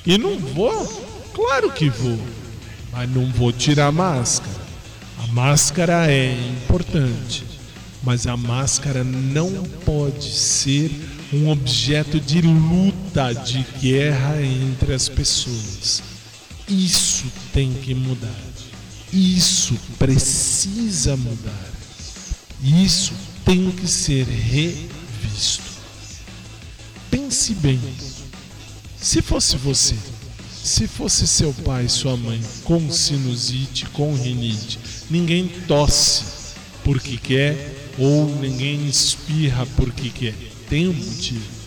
E 0.05 0.17
não 0.17 0.37
vou, 0.37 0.85
claro 1.33 1.71
que 1.71 1.89
vou, 1.89 2.19
mas 2.91 3.09
não 3.09 3.27
vou 3.31 3.53
tirar 3.53 3.87
a 3.87 3.91
máscara. 3.91 4.61
A 5.23 5.27
máscara 5.27 6.11
é 6.11 6.33
importante, 6.33 7.45
mas 8.03 8.25
a 8.25 8.35
máscara 8.35 9.03
não 9.03 9.63
pode 9.85 10.31
ser 10.31 10.91
um 11.33 11.49
objeto 11.49 12.19
de 12.19 12.41
luta, 12.41 13.33
de 13.33 13.65
guerra 13.79 14.41
entre 14.41 14.93
as 14.93 15.07
pessoas. 15.07 16.01
Isso 16.67 17.25
tem 17.53 17.71
que 17.73 17.93
mudar. 17.93 18.39
Isso 19.13 19.77
precisa 19.99 21.15
mudar. 21.15 21.71
Isso 22.63 23.13
tem 23.45 23.71
que 23.71 23.87
ser 23.87 24.25
revisto. 24.25 25.71
Pense 27.09 27.53
bem. 27.55 27.79
Se 28.97 29.21
fosse 29.21 29.57
você, 29.57 29.95
se 30.63 30.87
fosse 30.87 31.27
seu 31.27 31.53
pai, 31.65 31.89
sua 31.89 32.15
mãe, 32.15 32.41
com 32.63 32.91
sinusite, 32.91 33.85
com 33.87 34.13
rinite, 34.13 34.79
ninguém 35.09 35.47
tosse 35.67 36.23
porque 36.83 37.17
quer 37.17 37.80
ou 37.97 38.33
ninguém 38.39 38.87
espirra 38.87 39.65
porque 39.75 40.09
quer. 40.09 40.35
Tem 40.69 40.87
um 40.87 40.93
motivo. 40.93 41.61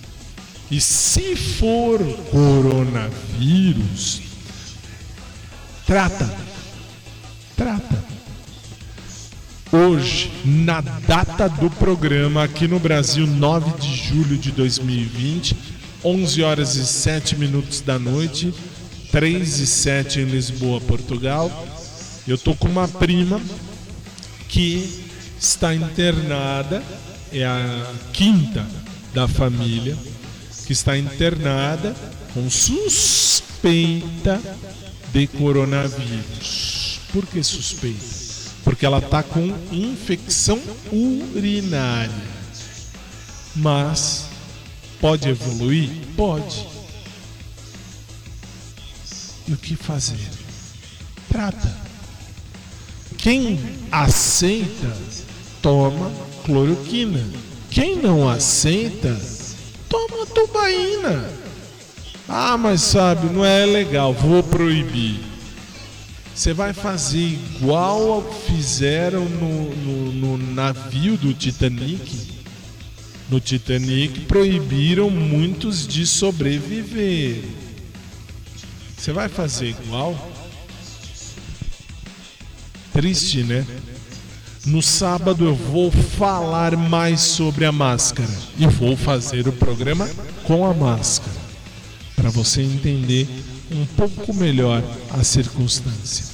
E 0.70 0.80
se 0.80 1.36
for 1.36 2.00
coronavírus, 2.30 4.22
trata. 5.86 6.34
Trata. 7.56 8.04
Hoje, 9.70 10.30
na 10.44 10.80
data 10.80 11.48
do 11.48 11.68
programa, 11.70 12.44
aqui 12.44 12.66
no 12.68 12.78
Brasil, 12.78 13.26
9 13.26 13.78
de 13.80 13.94
julho 13.94 14.38
de 14.38 14.50
2020, 14.52 15.56
11 16.04 16.42
horas 16.42 16.76
e 16.76 16.86
7 16.86 17.36
minutos 17.36 17.80
da 17.80 17.98
noite, 17.98 18.54
3 19.10 19.58
e 19.60 19.66
7 19.66 20.20
em 20.20 20.24
Lisboa, 20.24 20.80
Portugal. 20.80 21.66
Eu 22.26 22.38
tô 22.38 22.54
com 22.54 22.68
uma 22.68 22.88
prima 22.88 23.40
que 24.48 25.03
está 25.44 25.74
internada, 25.74 26.82
é 27.32 27.44
a 27.44 27.92
quinta 28.12 28.66
da 29.12 29.28
família, 29.28 29.96
que 30.66 30.72
está 30.72 30.96
internada 30.96 31.94
com 32.32 32.48
suspeita 32.50 34.40
de 35.12 35.26
coronavírus. 35.26 37.00
Por 37.12 37.26
que 37.26 37.42
suspeita? 37.42 38.24
Porque 38.64 38.86
ela 38.86 38.98
está 38.98 39.22
com 39.22 39.54
infecção 39.70 40.60
urinária. 40.90 42.34
Mas 43.54 44.26
pode 45.00 45.28
evoluir? 45.28 45.90
Pode. 46.16 46.66
E 49.46 49.52
o 49.52 49.56
que 49.56 49.76
fazer? 49.76 50.30
Trata. 51.28 51.84
Quem 53.18 53.58
aceita, 53.92 54.96
toma 55.64 56.12
cloroquina. 56.44 57.24
Quem 57.70 57.96
não 57.96 58.28
aceita, 58.28 59.18
toma 59.88 60.26
tubaína. 60.26 61.26
Ah, 62.28 62.58
mas 62.58 62.82
sabe, 62.82 63.32
não 63.32 63.42
é 63.42 63.64
legal, 63.64 64.12
vou 64.12 64.42
proibir. 64.42 65.20
Você 66.34 66.52
vai 66.52 66.74
fazer 66.74 67.18
igual 67.18 68.12
ao 68.12 68.22
que 68.22 68.52
fizeram 68.52 69.24
no, 69.24 69.74
no, 69.74 70.12
no 70.12 70.52
navio 70.52 71.16
do 71.16 71.32
Titanic? 71.32 72.42
No 73.30 73.40
Titanic 73.40 74.20
proibiram 74.20 75.08
muitos 75.08 75.88
de 75.88 76.06
sobreviver. 76.06 77.42
Você 78.98 79.12
vai 79.12 79.30
fazer 79.30 79.68
igual? 79.68 80.14
Triste, 82.92 83.42
né? 83.42 83.66
No 84.66 84.80
sábado 84.80 85.44
eu 85.44 85.54
vou 85.54 85.90
falar 85.90 86.74
mais 86.74 87.20
sobre 87.20 87.66
a 87.66 87.72
máscara 87.72 88.32
e 88.58 88.66
vou 88.66 88.96
fazer 88.96 89.46
o 89.46 89.52
programa 89.52 90.08
com 90.44 90.64
a 90.64 90.72
máscara 90.72 91.36
para 92.16 92.30
você 92.30 92.62
entender 92.62 93.28
um 93.70 93.84
pouco 93.84 94.32
melhor 94.32 94.82
a 95.10 95.22
circunstância. 95.22 96.33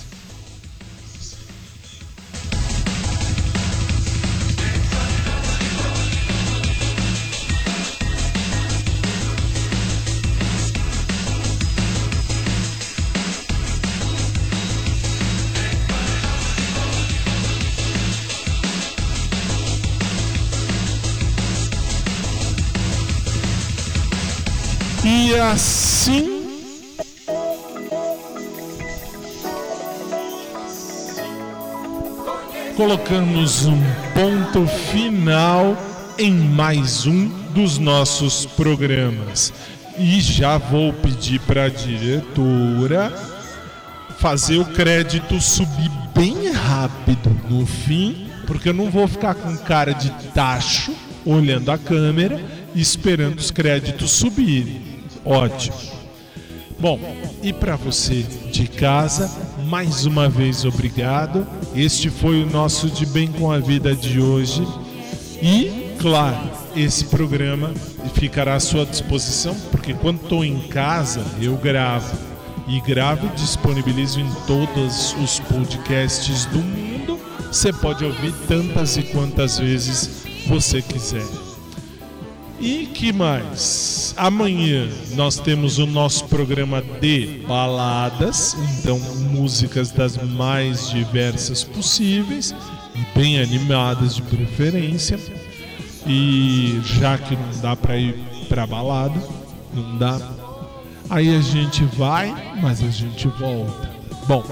Colocamos 32.80 33.66
um 33.66 33.78
ponto 34.14 34.66
final 34.66 35.76
em 36.18 36.32
mais 36.32 37.04
um 37.06 37.28
dos 37.52 37.76
nossos 37.76 38.46
programas. 38.46 39.52
E 39.98 40.18
já 40.18 40.56
vou 40.56 40.90
pedir 40.90 41.40
para 41.40 41.64
a 41.64 41.68
diretora 41.68 43.12
fazer 44.18 44.56
o 44.56 44.64
crédito 44.64 45.38
subir 45.42 45.90
bem 46.14 46.50
rápido 46.52 47.28
no 47.50 47.66
fim, 47.66 48.30
porque 48.46 48.70
eu 48.70 48.74
não 48.74 48.90
vou 48.90 49.06
ficar 49.06 49.34
com 49.34 49.54
cara 49.58 49.92
de 49.92 50.10
tacho 50.32 50.94
olhando 51.26 51.70
a 51.70 51.76
câmera 51.76 52.40
e 52.74 52.80
esperando 52.80 53.40
os 53.40 53.50
créditos 53.50 54.10
subirem. 54.10 54.80
Ótimo. 55.22 55.76
Bom, 56.78 56.98
e 57.42 57.52
para 57.52 57.76
você 57.76 58.22
de 58.50 58.66
casa, 58.66 59.30
mais 59.70 60.04
uma 60.04 60.28
vez 60.28 60.64
obrigado. 60.64 61.46
Este 61.76 62.10
foi 62.10 62.42
o 62.42 62.50
nosso 62.50 62.88
De 62.90 63.06
Bem 63.06 63.28
com 63.28 63.52
a 63.52 63.60
Vida 63.60 63.94
de 63.94 64.20
hoje. 64.20 64.66
E, 65.40 65.94
claro, 66.00 66.50
esse 66.74 67.04
programa 67.04 67.72
ficará 68.14 68.56
à 68.56 68.60
sua 68.60 68.84
disposição, 68.84 69.54
porque 69.70 69.94
quando 69.94 70.22
estou 70.22 70.44
em 70.44 70.58
casa, 70.66 71.24
eu 71.40 71.56
gravo. 71.56 72.18
E 72.66 72.80
gravo 72.80 73.28
e 73.28 73.36
disponibilizo 73.36 74.18
em 74.18 74.28
todos 74.44 75.14
os 75.22 75.38
podcasts 75.38 76.46
do 76.46 76.58
mundo. 76.58 77.20
Você 77.46 77.72
pode 77.72 78.04
ouvir 78.04 78.34
tantas 78.48 78.96
e 78.96 79.04
quantas 79.04 79.60
vezes 79.60 80.24
você 80.48 80.82
quiser. 80.82 81.39
E 82.60 82.84
que 82.92 83.10
mais? 83.10 84.14
Amanhã 84.18 84.86
nós 85.14 85.36
temos 85.36 85.78
o 85.78 85.86
nosso 85.86 86.26
programa 86.26 86.82
de 87.00 87.40
baladas, 87.48 88.54
então 88.78 88.98
músicas 89.32 89.90
das 89.90 90.18
mais 90.18 90.90
diversas 90.90 91.64
possíveis 91.64 92.54
e 92.94 93.18
bem 93.18 93.40
animadas 93.40 94.16
de 94.16 94.22
preferência. 94.22 95.18
E 96.06 96.78
já 96.84 97.16
que 97.16 97.34
não 97.34 97.60
dá 97.62 97.74
para 97.74 97.96
ir 97.96 98.14
para 98.46 98.66
balada, 98.66 99.18
não 99.72 99.96
dá. 99.96 100.20
Aí 101.08 101.34
a 101.34 101.40
gente 101.40 101.82
vai, 101.96 102.58
mas 102.60 102.82
a 102.82 102.90
gente 102.90 103.26
volta. 103.26 103.90
Bom, 104.28 104.44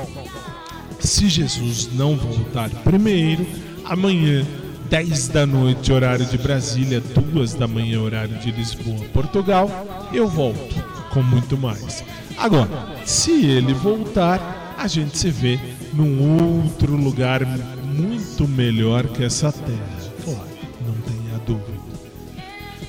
se 0.99 1.29
Jesus 1.29 1.91
não 1.93 2.17
voltar 2.17 2.71
primeiro, 2.71 3.47
amanhã 3.85 4.47
10 4.91 5.29
da 5.29 5.45
noite, 5.45 5.93
horário 5.93 6.25
de 6.25 6.39
Brasília, 6.39 7.01
2 7.01 7.55
da 7.55 7.69
manhã, 7.69 8.01
horário 8.01 8.37
de 8.39 8.51
Lisboa, 8.51 9.05
Portugal, 9.13 9.71
eu 10.13 10.27
volto 10.27 10.83
com 11.11 11.23
muito 11.23 11.59
mais. 11.59 12.03
Agora, 12.39 12.71
se 13.05 13.45
ele 13.45 13.75
voltar, 13.75 14.75
a 14.79 14.89
gente 14.89 15.19
se 15.19 15.31
vê 15.31 15.61
num 15.93 16.63
outro 16.65 16.97
lugar 16.97 17.45
muito 17.85 18.49
melhor 18.49 19.07
que 19.09 19.25
essa 19.25 19.53
terra. 19.53 19.99
Claro, 20.25 20.49
não 20.87 20.95
tenha 21.03 21.39
dúvida. 21.45 21.79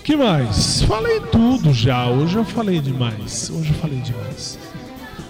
que 0.02 0.16
mais? 0.16 0.82
Falei 0.84 1.20
tudo 1.32 1.74
já. 1.74 2.08
Hoje 2.08 2.38
eu 2.38 2.46
falei 2.46 2.80
demais. 2.80 3.50
Hoje 3.50 3.72
eu 3.72 3.76
falei 3.76 4.00
demais. 4.00 4.58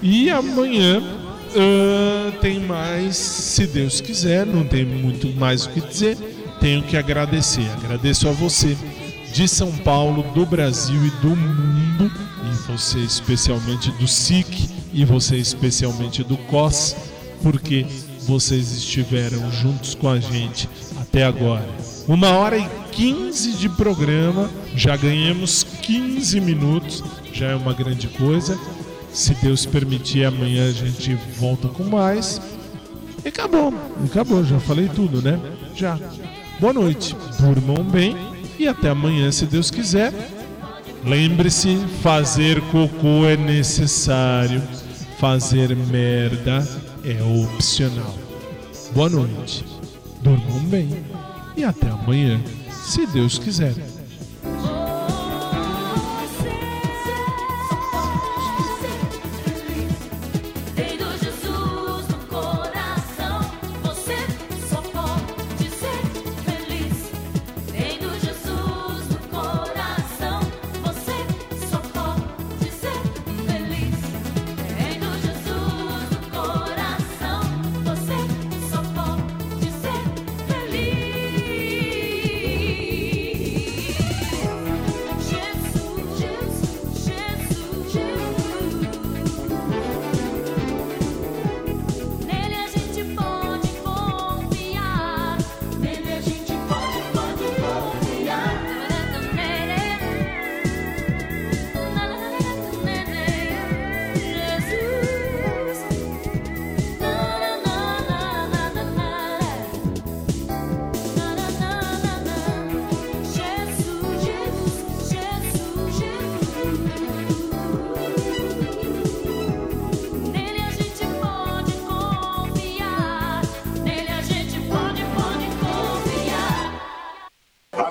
E 0.04 0.30
amanhã 0.30 1.00
uh, 1.00 2.32
tem 2.40 2.60
mais, 2.60 3.18
se 3.18 3.66
Deus 3.66 4.00
quiser, 4.02 4.46
não 4.46 4.64
tem 4.64 4.86
muito 4.86 5.28
mais 5.30 5.66
o 5.66 5.70
que 5.72 5.82
dizer 5.82 6.39
tenho 6.60 6.84
que 6.84 6.98
agradecer. 6.98 7.70
Agradeço 7.72 8.28
a 8.28 8.32
você 8.32 8.78
de 9.34 9.48
São 9.48 9.72
Paulo, 9.78 10.24
do 10.34 10.46
Brasil 10.46 11.06
e 11.06 11.10
do 11.22 11.36
mundo, 11.36 12.12
e 12.52 12.72
você 12.72 13.00
especialmente 13.00 13.92
do 13.92 14.08
SIC 14.08 14.70
e 14.94 15.06
você 15.06 15.38
especialmente 15.38 16.24
do 16.24 16.38
COS, 16.38 16.96
porque 17.42 17.86
vocês 18.28 18.72
estiveram 18.72 19.52
juntos 19.52 19.96
com 19.96 20.10
a 20.10 20.20
gente 20.20 20.70
até 21.00 21.24
agora. 21.24 21.68
Uma 22.08 22.30
hora 22.30 22.58
e 22.58 22.68
15 22.92 23.54
de 23.54 23.70
programa, 23.70 24.50
já 24.76 24.96
ganhamos 24.96 25.64
15 25.82 26.42
minutos, 26.42 27.04
já 27.32 27.48
é 27.48 27.56
uma 27.56 27.74
grande 27.74 28.08
coisa. 28.08 28.60
Se 29.12 29.34
Deus 29.36 29.66
permitir, 29.66 30.26
amanhã 30.26 30.68
a 30.68 30.72
gente 30.72 31.16
volta 31.38 31.68
com 31.68 31.84
mais. 31.84 32.42
E 33.24 33.28
acabou, 33.28 33.74
acabou, 34.06 34.44
já 34.44 34.60
falei 34.60 34.90
tudo, 34.90 35.22
né? 35.22 35.40
Já. 35.76 35.98
Boa 36.60 36.74
noite, 36.74 37.16
durmam 37.40 37.86
bem 37.86 38.18
e 38.60 38.68
até 38.68 38.90
amanhã, 38.90 39.32
se 39.32 39.46
Deus 39.46 39.72
quiser. 39.72 40.14
Lembre-se, 41.06 41.78
fazer 42.04 42.60
cocô 42.64 43.26
é 43.26 43.38
necessário, 43.38 44.62
fazer 45.18 45.74
merda 45.74 46.68
é 47.06 47.24
opcional. 47.24 48.14
Boa 48.94 49.10
noite, 49.10 49.64
durmam 50.22 50.60
bem 50.66 50.90
e 51.56 51.64
até 51.64 51.88
amanhã, 51.88 52.42
se 52.70 53.08
Deus 53.08 53.40
quiser. 53.40 53.74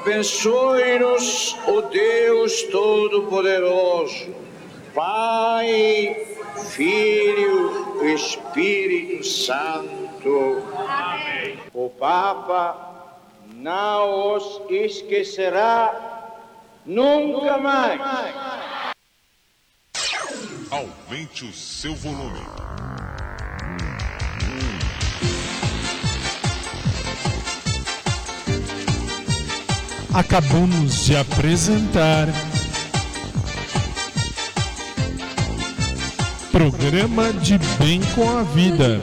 Abençoe-nos 0.08 1.54
o 1.66 1.82
Deus 1.82 2.62
Todo-Poderoso, 2.62 4.34
Pai, 4.94 6.16
Filho, 6.70 8.02
Espírito 8.14 9.22
Santo. 9.22 10.62
Amém. 10.88 11.58
O 11.74 11.90
Papa 11.90 13.18
não 13.52 14.34
os 14.34 14.62
esquecerá 14.70 16.40
nunca 16.86 17.58
mais. 17.58 18.00
Aumente 20.70 21.44
o 21.44 21.52
seu 21.52 21.94
volume. 21.94 22.67
Acabamos 30.18 31.04
de 31.04 31.16
apresentar. 31.16 32.26
Programa 36.50 37.32
de 37.34 37.56
Bem 37.78 38.00
com 38.16 38.28
a 38.36 38.42
Vida, 38.42 39.00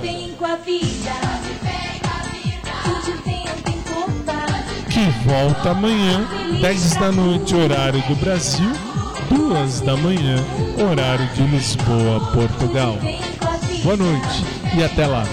que 4.89 5.09
volta 5.25 5.69
amanhã, 5.69 6.27
10 6.61 6.95
da 6.95 7.11
noite, 7.13 7.55
horário 7.55 8.01
do 8.09 8.15
Brasil, 8.17 8.69
2 9.29 9.79
da 9.79 9.95
manhã, 9.95 10.43
horário 10.77 11.29
de 11.33 11.43
Lisboa, 11.43 12.19
Portugal. 12.33 12.97
Boa 13.81 13.95
noite 13.95 14.43
e 14.77 14.83
até 14.83 15.07
lá. 15.07 15.23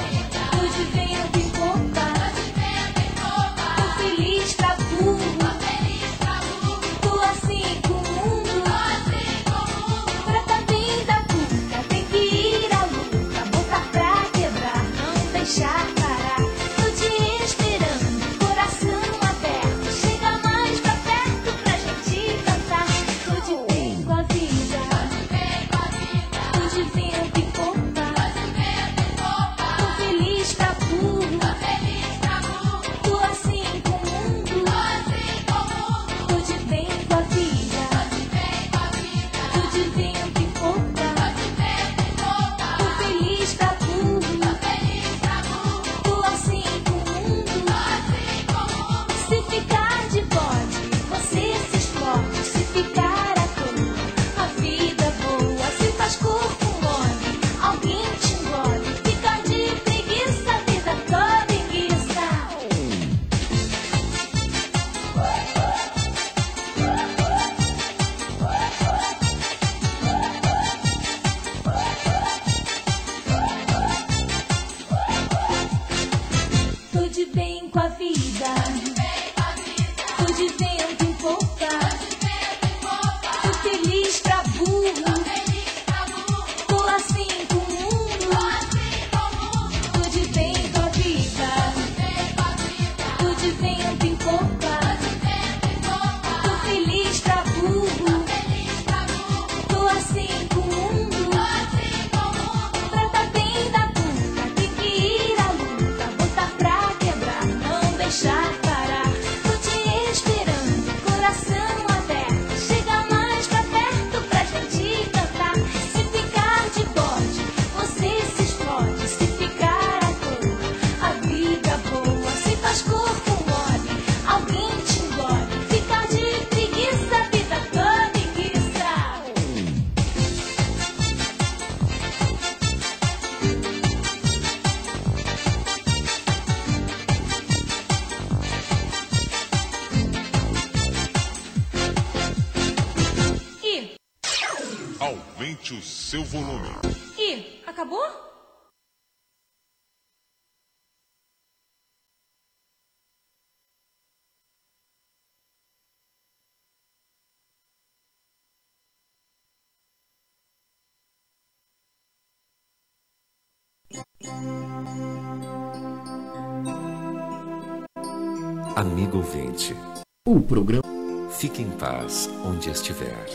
Paz 171.83 172.31
onde 172.45 172.71
estiver. 172.71 173.27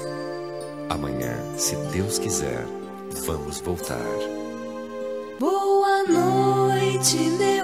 Amanhã, 0.90 1.36
se 1.57 1.76
Deus 1.91 2.18
quiser, 2.18 2.65
vamos 3.26 3.60
voltar. 3.60 3.99
Boa 5.38 6.03
noite, 6.06 7.18
meu 7.18 7.56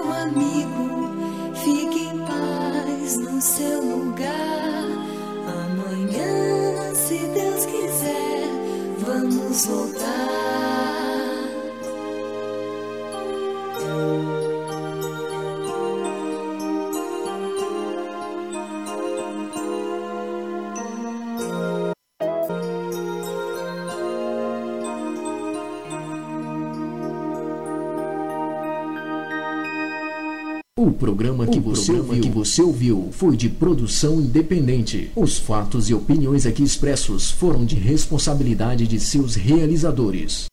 programa 30.94 31.46
que 31.46 31.60
você 31.60 31.92
ouviu, 31.92 32.22
que 32.22 32.28
você 32.30 32.62
ouviu 32.62 33.08
foi 33.12 33.36
de 33.36 33.48
produção 33.48 34.20
independente. 34.20 35.10
Os 35.14 35.38
fatos 35.38 35.90
e 35.90 35.94
opiniões 35.94 36.46
aqui 36.46 36.62
expressos 36.62 37.30
foram 37.30 37.64
de 37.64 37.74
responsabilidade 37.74 38.86
de 38.86 38.98
seus 38.98 39.34
realizadores. 39.34 40.46